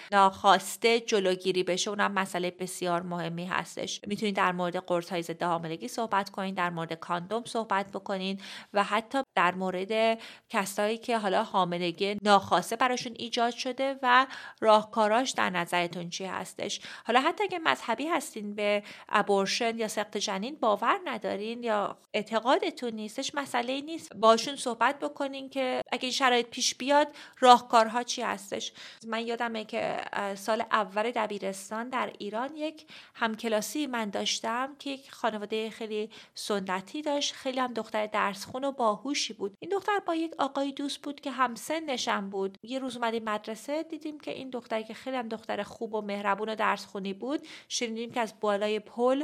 خواسته 0.44 1.00
جلوگیری 1.00 1.64
بشه 1.64 1.90
اونم 1.90 2.12
مسئله 2.12 2.52
بسیار 2.52 3.02
مهمی 3.02 3.46
هستش. 3.46 4.02
می‌تونید 4.08 4.36
در 4.36 4.52
مورد 4.52 4.78
قرص 4.78 5.10
های 5.10 5.22
ضد 5.22 5.44
حاملگی 5.44 5.88
صحبت 5.88 6.30
کنید 6.30 6.56
در 6.56 6.70
مورد 6.70 6.94
کاندوم 6.94 7.44
صحبت 7.46 7.92
بکنید 7.92 8.42
و 8.74 8.84
حتی 8.84 9.20
در 9.36 9.56
مورد 9.56 10.20
کسایی 10.50 10.98
که 10.98 11.18
حالا 11.18 11.44
حاملگی 11.44 12.18
ناخواسته 12.22 12.76
براشون 12.76 13.14
ایجاد 13.16 13.54
شده 13.54 14.00
و 14.02 14.28
راهکاراش 14.62 15.32
در 15.32 15.50
نظرتون 15.50 16.10
چی 16.10 16.26
هستش. 16.26 16.82
حالا 17.06 17.22
حتی 17.22 17.44
اگه 17.44 17.60
مذهبی 17.60 18.08
هستین 18.08 18.56
به 18.56 18.84
ابورشن 19.10 19.78
یا 19.78 19.88
سقط 19.88 20.18
جنین 20.18 20.56
باور 20.56 21.00
ندارین 21.06 21.64
یا 21.64 21.98
اعتقادتون 22.14 22.94
نیستش 22.94 23.36
مسئله 23.36 23.82
نیست. 23.82 24.16
باشون 24.16 24.56
صحبت 24.56 25.00
بکنین 25.00 25.50
که 25.50 25.82
اگه 25.92 26.04
این 26.04 26.12
شرایط 26.12 26.48
پیش 26.48 26.76
بیاد 26.76 27.08
راهکارها 27.40 28.04
چی 28.04 28.22
هستش. 28.22 28.74
من 29.08 29.28
یادمه 29.28 29.66
که 29.66 29.98
سال 30.36 30.64
اول 30.72 31.12
دبیرستان 31.12 31.90
در 31.90 32.14
ایران 32.18 32.56
یک 32.56 32.86
همکلاسی 33.16 33.88
من 33.88 34.10
داشتم 34.10 34.76
که 34.80 34.90
یک 34.90 35.12
خانواده 35.12 35.70
خیلی 35.70 36.10
سنتی 36.36 37.02
داشت. 37.02 37.34
خیلی 37.34 37.60
هم 37.60 37.74
دختر 37.74 38.06
درسخون 38.06 38.64
و 38.64 38.72
باهوشی 38.72 39.34
بود. 39.34 39.58
این 39.60 39.72
دختر 39.72 40.00
با 40.06 40.16
یک 40.16 40.34
آقای 40.38 40.72
دوست 40.72 41.02
بود 41.02 41.22
که 41.22 41.32
هم 41.32 41.56
سنشم 41.56 42.30
بود. 42.30 42.58
یه 42.64 42.80
روز 42.80 42.98
اومدیم 42.98 43.24
مدرسه 43.24 43.84
دیدیم 43.84 44.20
که 44.20 44.32
این 44.32 44.50
دختری 44.50 44.84
که 44.84 44.94
خیلی 44.94 45.18
هم 45.18 45.30
دختر 45.30 45.64
خوب 45.64 45.94
و 45.94 46.02
مهربون 46.02 46.50
و 46.50 46.56
درسخونی 46.56 47.14
بود 47.14 47.48
شنیدیم 47.68 48.12
که 48.12 48.20
از 48.20 48.34
بالای 48.40 48.80
پل 48.80 49.24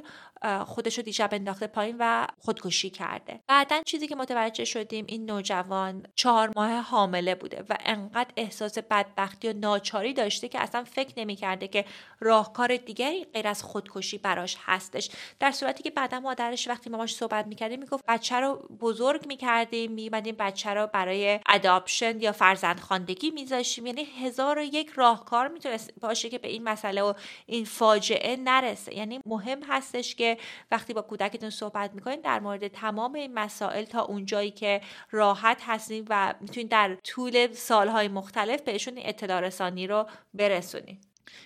خودش 0.66 0.98
رو 0.98 1.04
دیشب 1.04 1.30
انداخته 1.32 1.68
پایین 1.68 1.96
و 2.00 2.28
خودکشی 2.40 2.90
کرده. 2.90 3.40
بعدا 3.48 3.82
چیزی 3.86 4.08
که 4.08 4.16
متوجه 4.16 4.66
شدیم 4.66 5.06
این 5.08 5.26
نوجوان 5.26 6.06
چهار 6.16 6.52
ماه 6.56 6.72
حامله 6.72 7.36
بوده 7.36 7.66
و 7.70 7.78
انقدر 7.86 8.32
احساس 8.38 8.78
بدبختی 8.78 9.50
و 9.50 9.54
ناچاری 9.54 10.14
داشته 10.14 10.48
که 10.48 10.60
اصلا 10.60 10.84
فکر 11.00 11.14
نمی‌کرده 11.18 11.68
که 11.68 11.86
راهکار 12.20 12.78
دیگری 12.78 13.24
غیر 13.24 13.48
از 13.48 13.64
خودکشی 13.64 14.18
براش 14.18 14.58
هستش. 14.60 15.10
در 15.40 15.52
صورتی 15.52 15.84
که 15.84 15.90
بعدا 15.92 16.20
مادرش 16.20 16.68
وقتی 16.68 16.90
ماماش 16.90 17.16
صحبت 17.16 17.48
می‌کرده 17.48 17.78
می‌گفت 17.78 18.04
بچه 18.08 18.36
رو 18.36 18.56
بزرگ 18.80 19.28
می‌کردیم 19.28 19.92
میمدیم 19.92 20.36
بچه 20.40 20.70
رو 20.70 20.88
برای 20.88 21.40
اداپشن 21.50 22.22
یا 22.22 22.32
فرزندخواندگی 22.32 23.32
میذاشیم. 23.32 23.86
یعنی 23.86 24.04
هزار 24.04 24.60
و 24.60 24.62
یک 24.62 24.90
راهکار 24.96 25.48
می‌تونست 25.48 25.94
باشه 26.02 26.30
که 26.30 26.38
به 26.38 26.48
این 26.48 26.64
مسئله 26.64 27.02
و 27.02 27.14
این 27.46 27.66
فاجعه 27.66 28.36
نرسه. 28.36 28.98
یعنی 28.98 29.20
مهم 29.26 29.64
هستش 29.64 30.16
که 30.16 30.38
وقتی 30.72 30.94
با 30.94 31.02
کودکتون 31.02 31.50
صحبت 31.50 31.94
می‌کنین 31.94 32.22
در 32.22 32.40
مورد 32.40 32.68
تمام 32.68 33.14
این 33.14 33.34
مسائل 33.34 33.84
تا 33.84 34.02
اونجایی 34.02 34.52
که 34.52 34.82
راحت 35.12 35.62
هستیم 35.66 36.06
و 36.10 36.34
می‌تونید 36.42 36.70
در 36.70 36.96
طول 36.96 37.54
سالهای 37.54 38.08
مختلف 38.08 38.62
بهشون 38.62 38.94
اطلاع 38.98 39.40
رسانی 39.40 39.88
رو 39.88 40.06
برسونید 40.34 40.89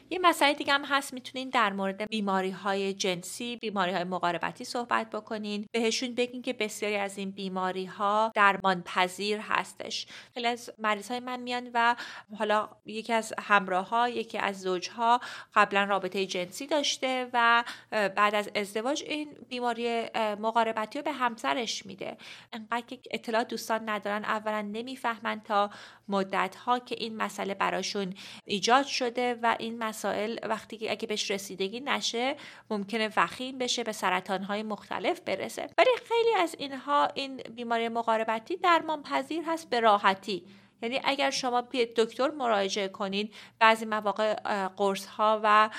یه 0.09 0.19
مسئله 0.19 0.53
دیگه 0.53 0.73
هم 0.73 0.85
هست 0.85 1.13
می‌تونین 1.13 1.49
در 1.49 1.73
مورد 1.73 2.09
بیماری 2.09 2.49
های 2.49 2.93
جنسی 2.93 3.57
بیماری 3.57 3.91
های 3.91 4.03
مقاربتی 4.03 4.65
صحبت 4.65 5.09
بکنین. 5.09 5.65
بهشون 5.71 6.15
بگین 6.15 6.41
که 6.41 6.53
بسیاری 6.53 6.95
از 6.95 7.17
این 7.17 7.31
بیماری 7.31 7.85
ها 7.85 8.31
درمان 8.35 8.81
پذیر 8.81 9.39
هستش. 9.39 10.07
خیلی 10.33 10.47
از 10.47 10.69
مریض 10.77 11.11
های 11.11 11.19
من 11.19 11.39
میان 11.39 11.71
و 11.73 11.95
حالا 12.37 12.69
یکی 12.85 13.13
از 13.13 13.33
همراه 13.39 13.89
ها 13.89 14.09
یکی 14.09 14.37
از 14.37 14.61
زوج 14.61 14.89
ها 14.89 15.19
قبلا 15.55 15.83
رابطه 15.83 16.25
جنسی 16.25 16.67
داشته 16.67 17.29
و 17.33 17.63
بعد 17.91 18.35
از 18.35 18.49
ازدواج 18.55 19.03
این 19.07 19.29
بیماری 19.49 20.05
مقاربتی 20.39 20.99
رو 20.99 21.05
به 21.05 21.11
همسرش 21.11 21.85
میده. 21.85 22.17
انقدر 22.53 22.85
که 22.87 22.99
اطلاع 23.11 23.43
دوستان 23.43 23.89
ندارن 23.89 24.25
اولا 24.25 24.61
نمی‌فهمن 24.61 25.41
تا 25.41 25.69
مدت 26.07 26.55
ها 26.55 26.79
که 26.79 26.95
این 26.99 27.17
مسئله 27.17 27.53
براشون 27.53 28.13
ایجاد 28.45 28.85
شده 28.85 29.39
و 29.43 29.55
این 29.59 29.72
مسائل 29.77 30.39
وقتی 30.43 30.77
که 30.77 30.91
اگه 30.91 31.07
بهش 31.07 31.31
رسیدگی 31.31 31.79
نشه 31.79 32.35
ممکنه 32.69 33.09
وخیم 33.17 33.57
بشه 33.57 33.83
به 33.83 33.91
سرطان 33.91 34.43
های 34.43 34.63
مختلف 34.63 35.21
برسه. 35.21 35.69
ولی 35.77 35.89
خیلی 36.07 36.35
از 36.35 36.55
اینها 36.59 37.07
این 37.13 37.37
بیماری 37.37 37.89
مقاربتی 37.89 38.57
درمان 38.57 39.03
پذیر 39.03 39.43
هست 39.47 39.69
به 39.69 39.79
راحتی. 39.79 40.43
یعنی 40.83 41.01
اگر 41.03 41.29
شما 41.29 41.61
به 41.61 41.85
دکتر 41.97 42.31
مراجعه 42.31 42.87
کنید 42.87 43.33
بعضی 43.59 43.85
مواقع 43.85 44.33
قرص 44.67 45.05
ها 45.05 45.41
و 45.43 45.69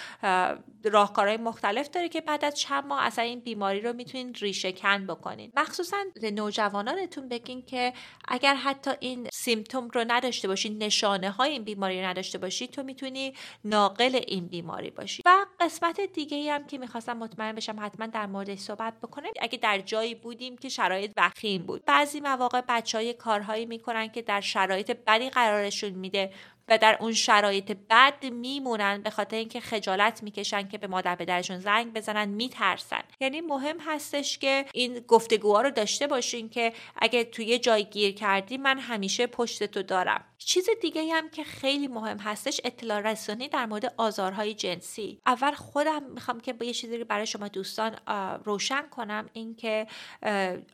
راهکارهای 0.85 1.37
مختلف 1.37 1.89
داره 1.91 2.09
که 2.09 2.21
بعد 2.21 2.45
از 2.45 2.55
چند 2.55 2.87
ماه 2.87 3.07
اصلا 3.07 3.25
این 3.25 3.41
بیماری 3.41 3.81
رو 3.81 3.93
می‌تونید 3.93 4.39
ریشه 4.41 4.73
کن 4.73 5.07
بکنید 5.07 5.53
مخصوصا 5.57 5.97
نوجوانانتون 6.23 7.29
بگین 7.29 7.63
که 7.63 7.93
اگر 8.29 8.55
حتی 8.55 8.91
این 9.01 9.29
سیمتوم 9.33 9.89
رو 9.89 10.05
نداشته 10.09 10.49
باشید 10.49 10.85
نشانه 10.85 11.31
های 11.31 11.51
این 11.51 11.65
بیماری 11.65 12.03
رو 12.03 12.07
نداشته 12.07 12.39
باشید 12.39 12.71
تو 12.71 12.83
می‌تونی 12.83 13.35
ناقل 13.65 14.21
این 14.27 14.47
بیماری 14.47 14.91
باشی. 14.91 15.23
و 15.27 15.47
قسمت 15.61 16.01
دیگه 16.01 16.53
هم 16.53 16.67
که 16.67 16.79
می‌خواستم 16.79 17.17
مطمئن 17.17 17.53
بشم 17.53 17.77
حتما 17.81 18.07
در 18.07 18.27
موردش 18.27 18.59
صحبت 18.59 19.01
بکنم 19.03 19.29
اگه 19.41 19.59
در 19.59 19.79
جایی 19.79 20.15
بودیم 20.15 20.57
که 20.57 20.69
شرایط 20.69 21.13
وخیم 21.17 21.63
بود. 21.63 21.85
بعضی 21.85 22.21
مواقع 22.21 22.61
بچه 22.69 22.99
های 22.99 23.15
کارهایی 23.15 23.67
می‌کنن 23.67 24.09
که 24.09 24.23
در 24.23 24.41
شرایط 24.41 24.94
بدی 25.07 25.31
قرارشون 25.31 25.91
میده 25.91 26.31
و 26.69 26.79
در 26.79 26.97
اون 27.01 27.13
شرایط 27.13 27.77
بد 27.91 28.25
میمونن 28.25 29.03
به 29.03 29.11
خاطر 29.11 29.37
اینکه 29.37 29.61
خجالت 29.61 30.23
می‌کشن 30.23 30.69
که 30.69 30.79
به 30.79 30.87
مادر 30.87 31.15
پدرشون 31.17 31.59
زنگ 31.59 31.93
بزنن 31.93 32.29
میترسن. 32.29 33.03
یعنی 33.21 33.41
مهم 33.41 33.77
هستش 33.81 34.39
که 34.39 34.65
این 34.75 34.99
گفتگوها 34.99 35.61
رو 35.61 35.71
داشته 35.71 36.07
باشین 36.07 36.49
که 36.49 36.73
اگه 36.97 37.25
توی 37.25 37.45
یه 37.45 37.59
جای 37.59 37.85
گیر 37.85 38.15
کردی 38.15 38.57
من 38.57 38.79
همیشه 38.79 39.27
پشت 39.27 39.65
تو 39.65 39.83
دارم. 39.83 40.25
چیز 40.39 40.69
دیگه 40.83 41.13
هم 41.13 41.31
که 41.31 41.45
خیلی 41.45 41.89
مهم 41.89 42.19
هستش 42.19 42.61
اطلاع 42.65 43.01
رسانی 43.01 43.49
در 43.49 43.67
مورد 43.67 43.95
آزارهای 43.97 44.55
جنسی. 44.55 45.21
اول 45.27 45.53
خودم 45.53 46.03
می‌خوام 46.03 46.41
که 46.41 46.53
با 46.53 46.67
یه 46.67 46.73
چیزی 46.73 47.05
برای 47.05 47.27
شما 47.27 47.49
دوستان 47.49 47.97
روشن 48.45 48.83
کنم 48.91 49.31
اینکه 49.33 49.87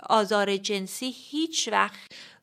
آزار 0.08 0.56
جنسی 0.56 1.10
هیچ 1.10 1.68
وقت 1.72 2.00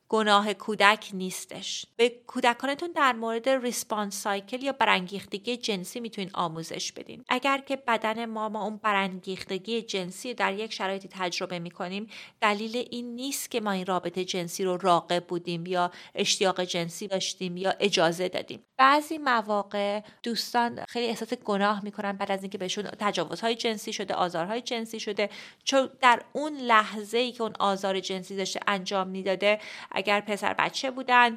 گناه 0.08 0.54
کودک 0.54 1.10
نیستش. 1.12 1.86
به 1.96 2.08
کودکانتون 2.26 2.92
در 2.92 3.12
مورد 3.12 3.48
ریسپانس 3.48 4.22
سایکل 4.22 4.62
یا 4.62 4.72
برانگیختگی 4.72 5.56
جنسی 5.56 6.00
می‌تونین 6.00 6.30
آموزش 6.34 6.92
بدین. 6.92 7.24
اگر 7.28 7.58
که 7.58 7.76
بدن 7.76 8.24
ما 8.24 8.48
ما 8.48 8.64
اون 8.64 8.76
برانگیختگی 8.76 9.82
جنسی 9.82 10.34
در 10.34 10.54
یک 10.54 10.72
شرایطی 10.72 11.08
تجربه 11.12 11.58
می‌کنیم 11.58 12.06
دلیل 12.40 12.76
این 12.90 13.14
نیست 13.14 13.50
که 13.50 13.60
ما 13.60 13.70
این 13.70 13.86
رابطه 13.86 14.24
جنسی 14.24 14.64
رو 14.64 14.76
راقب 14.76 15.26
بودیم 15.26 15.66
یا 15.66 15.90
اشتیاق 16.14 16.60
جنسی 16.64 17.08
داشتیم 17.08 17.56
یا 17.56 17.74
اجازه 17.80 18.28
دادیم. 18.28 18.64
بعضی 18.78 19.18
مواقع 19.18 20.00
دوستان 20.22 20.84
خیلی 20.88 21.06
احساس 21.06 21.34
گناه 21.34 21.84
می‌کنن 21.84 22.12
بعد 22.12 22.32
از 22.32 22.42
اینکه 22.42 22.58
بهشون 22.58 22.84
تجاوزهای 22.84 23.54
جنسی 23.54 23.92
شده 23.92 24.14
آزارهای 24.14 24.60
جنسی 24.60 25.00
شده 25.00 25.30
چون 25.64 25.90
در 26.00 26.22
اون 26.32 26.56
لحظه 26.56 27.18
ای 27.18 27.32
که 27.32 27.42
اون 27.42 27.52
آزار 27.58 28.00
جنسی 28.00 28.36
داشته 28.36 28.60
انجام 28.66 29.08
می‌داده 29.08 29.60
اگر 29.98 30.20
پسر 30.20 30.54
بچه 30.54 30.90
بودن 30.90 31.36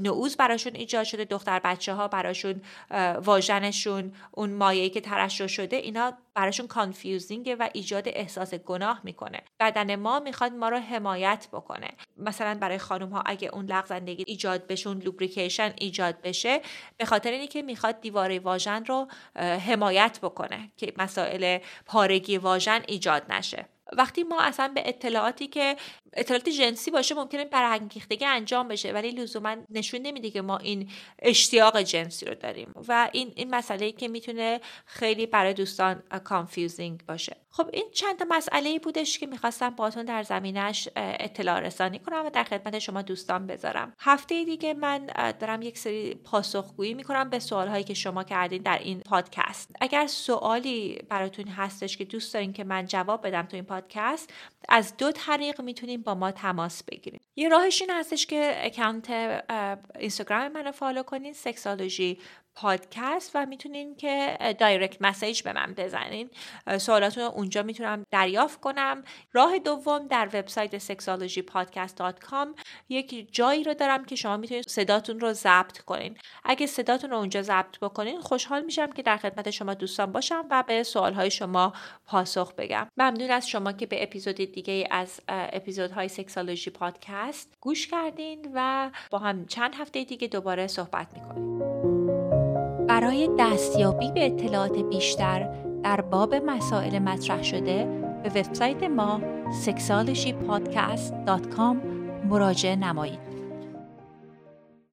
نعوز 0.00 0.36
براشون 0.36 0.74
ایجاد 0.74 1.04
شده 1.04 1.24
دختر 1.24 1.58
بچه 1.58 1.94
ها 1.94 2.08
براشون 2.08 2.62
واژنشون 3.24 4.12
اون 4.30 4.50
مایه‌ای 4.50 4.90
که 4.90 5.00
ترشح 5.00 5.46
شده 5.46 5.76
اینا 5.76 6.12
براشون 6.34 6.66
کانفیوزینگه 6.66 7.56
و 7.56 7.68
ایجاد 7.72 8.04
احساس 8.06 8.54
گناه 8.54 9.00
می‌کنه. 9.04 9.42
بدن 9.60 9.96
ما 9.96 10.20
می‌خواد 10.20 10.52
ما 10.52 10.68
رو 10.68 10.78
حمایت 10.78 11.48
بکنه. 11.52 11.88
مثلا 12.16 12.58
برای 12.60 12.78
خانم 12.78 13.08
ها 13.08 13.22
اگه 13.26 13.48
اون 13.48 13.66
لغزندگی 13.66 14.24
ایجاد 14.26 14.66
بشون 14.66 14.98
لوبریکیشن 14.98 15.72
ایجاد 15.78 16.22
بشه 16.22 16.60
به 16.96 17.04
خاطر 17.04 17.30
اینه 17.30 17.46
که 17.46 17.62
می‌خواد 17.62 18.00
دیواره 18.00 18.38
واژن 18.38 18.84
رو 18.84 19.08
حمایت 19.36 20.18
بکنه 20.22 20.70
که 20.76 20.92
مسائل 20.98 21.58
پارگی 21.86 22.38
واژن 22.38 22.80
ایجاد 22.88 23.32
نشه. 23.32 23.71
وقتی 23.96 24.22
ما 24.22 24.40
اصلا 24.40 24.68
به 24.68 24.88
اطلاعاتی 24.88 25.46
که 25.46 25.76
اطلاعات 26.12 26.48
جنسی 26.48 26.90
باشه 26.90 27.14
ممکنه 27.14 27.44
برانگیختگی 27.44 28.24
انجام 28.24 28.68
بشه 28.68 28.92
ولی 28.92 29.10
لزوما 29.10 29.56
نشون 29.70 30.00
نمیده 30.00 30.30
که 30.30 30.42
ما 30.42 30.58
این 30.58 30.90
اشتیاق 31.18 31.80
جنسی 31.80 32.26
رو 32.26 32.34
داریم. 32.34 32.72
و 32.88 33.08
این 33.12 33.32
این 33.36 33.54
مسئله 33.54 33.92
که 33.92 34.08
می‌تونه 34.08 34.60
خیلی 34.86 35.26
برای 35.26 35.54
دوستان 35.54 36.02
confusing 36.24 37.06
باشه. 37.06 37.41
خب 37.54 37.70
این 37.72 37.90
چند 37.92 38.18
تا 38.18 38.26
مسئله 38.28 38.68
ای 38.68 38.78
بودش 38.78 39.18
که 39.18 39.26
می‌خواستم 39.26 39.70
باتون 39.70 40.04
در 40.04 40.22
زمینش 40.22 40.88
اطلاع 40.96 41.60
رسانی 41.60 41.98
کنم 41.98 42.26
و 42.26 42.30
در 42.30 42.44
خدمت 42.44 42.78
شما 42.78 43.02
دوستان 43.02 43.46
بذارم. 43.46 43.92
هفته 43.98 44.44
دیگه 44.44 44.74
من 44.74 45.06
دارم 45.40 45.62
یک 45.62 45.78
سری 45.78 46.14
پاسخگویی 46.14 46.94
می‌کنم 46.94 47.30
به 47.30 47.38
سوال 47.38 47.68
هایی 47.68 47.84
که 47.84 47.94
شما 47.94 48.24
کردین 48.24 48.62
در 48.62 48.78
این 48.78 49.00
پادکست. 49.00 49.70
اگر 49.80 50.06
سوالی 50.06 50.98
براتون 51.08 51.48
هستش 51.48 51.96
که 51.96 52.04
دوست 52.04 52.34
دارین 52.34 52.52
که 52.52 52.64
من 52.64 52.86
جواب 52.86 53.26
بدم 53.26 53.42
تو 53.42 53.56
این 53.56 53.64
پادکست 53.64 54.32
از 54.68 54.96
دو 54.96 55.12
طریق 55.12 55.60
می‌تونیم 55.60 56.02
با 56.02 56.14
ما 56.14 56.30
تماس 56.30 56.82
بگیریم 56.82 57.20
یه 57.36 57.48
راهش 57.48 57.80
این 57.80 57.90
هستش 57.90 58.26
که 58.26 58.52
اکانت 58.56 59.10
اینستاگرام 59.98 60.52
منو 60.52 60.72
follow 60.72 61.02
کنین 61.02 61.32
Sexology 61.32 62.18
Podcast 62.54 63.30
و 63.34 63.46
می‌تونین 63.46 63.96
که 63.96 64.38
direct 64.58 64.96
message 65.02 65.42
به 65.42 65.52
من 65.52 65.74
بزنین. 65.76 66.30
سوالاتون 66.78 67.22
اونجا 67.22 67.62
می‌تونم 67.62 68.06
دریافت 68.10 68.60
کنم. 68.60 69.04
راه 69.32 69.58
دوم 69.58 70.06
در 70.08 70.28
وبسایت 70.32 70.78
sexologypodcast.com 70.78 72.60
یک 72.88 73.28
جایی 73.32 73.64
رو 73.64 73.74
دارم 73.74 74.04
که 74.04 74.16
شما 74.16 74.36
می‌تونید 74.36 74.68
صداتون 74.68 75.20
رو 75.20 75.32
ضبط 75.32 75.78
کنین. 75.78 76.16
اگه 76.44 76.66
صداتون 76.66 77.10
رو 77.10 77.16
اونجا 77.16 77.42
ضبط 77.42 77.78
بکنین 77.78 78.20
خوشحال 78.20 78.62
میشم 78.64 78.92
که 78.92 79.02
در 79.02 79.16
خدمت 79.16 79.50
شما 79.50 79.74
دوستان 79.74 80.12
باشم 80.12 80.44
و 80.50 80.64
به 80.66 80.82
سوالهای 80.82 81.30
شما 81.30 81.72
پاسخ 82.06 82.52
بگم. 82.54 82.88
ممنون 82.96 83.30
از 83.30 83.48
شما 83.48 83.72
که 83.72 83.86
به 83.86 84.02
اپیزود 84.02 84.36
دیگه 84.36 84.88
از 84.90 85.20
اپیزودهای 85.28 86.08
سکسالوژی 86.08 86.70
پادکست 86.70 87.54
گوش 87.60 87.88
کردین 87.88 88.50
و 88.54 88.90
با 89.10 89.18
هم 89.18 89.46
چند 89.46 89.74
هفته 89.74 90.04
دیگه 90.04 90.28
دوباره 90.28 90.66
صحبت 90.66 91.06
می‌کنیم. 91.14 92.01
برای 92.92 93.30
دستیابی 93.38 94.10
به 94.10 94.26
اطلاعات 94.26 94.78
بیشتر 94.78 95.48
در 95.82 96.00
باب 96.00 96.34
مسائل 96.34 96.98
مطرح 96.98 97.42
شده 97.42 97.84
به 98.22 98.28
وبسایت 98.28 98.82
ما 98.82 99.20
sexualshypodcast.com 99.66 101.76
مراجعه 102.28 102.76
نمایید. 102.76 103.31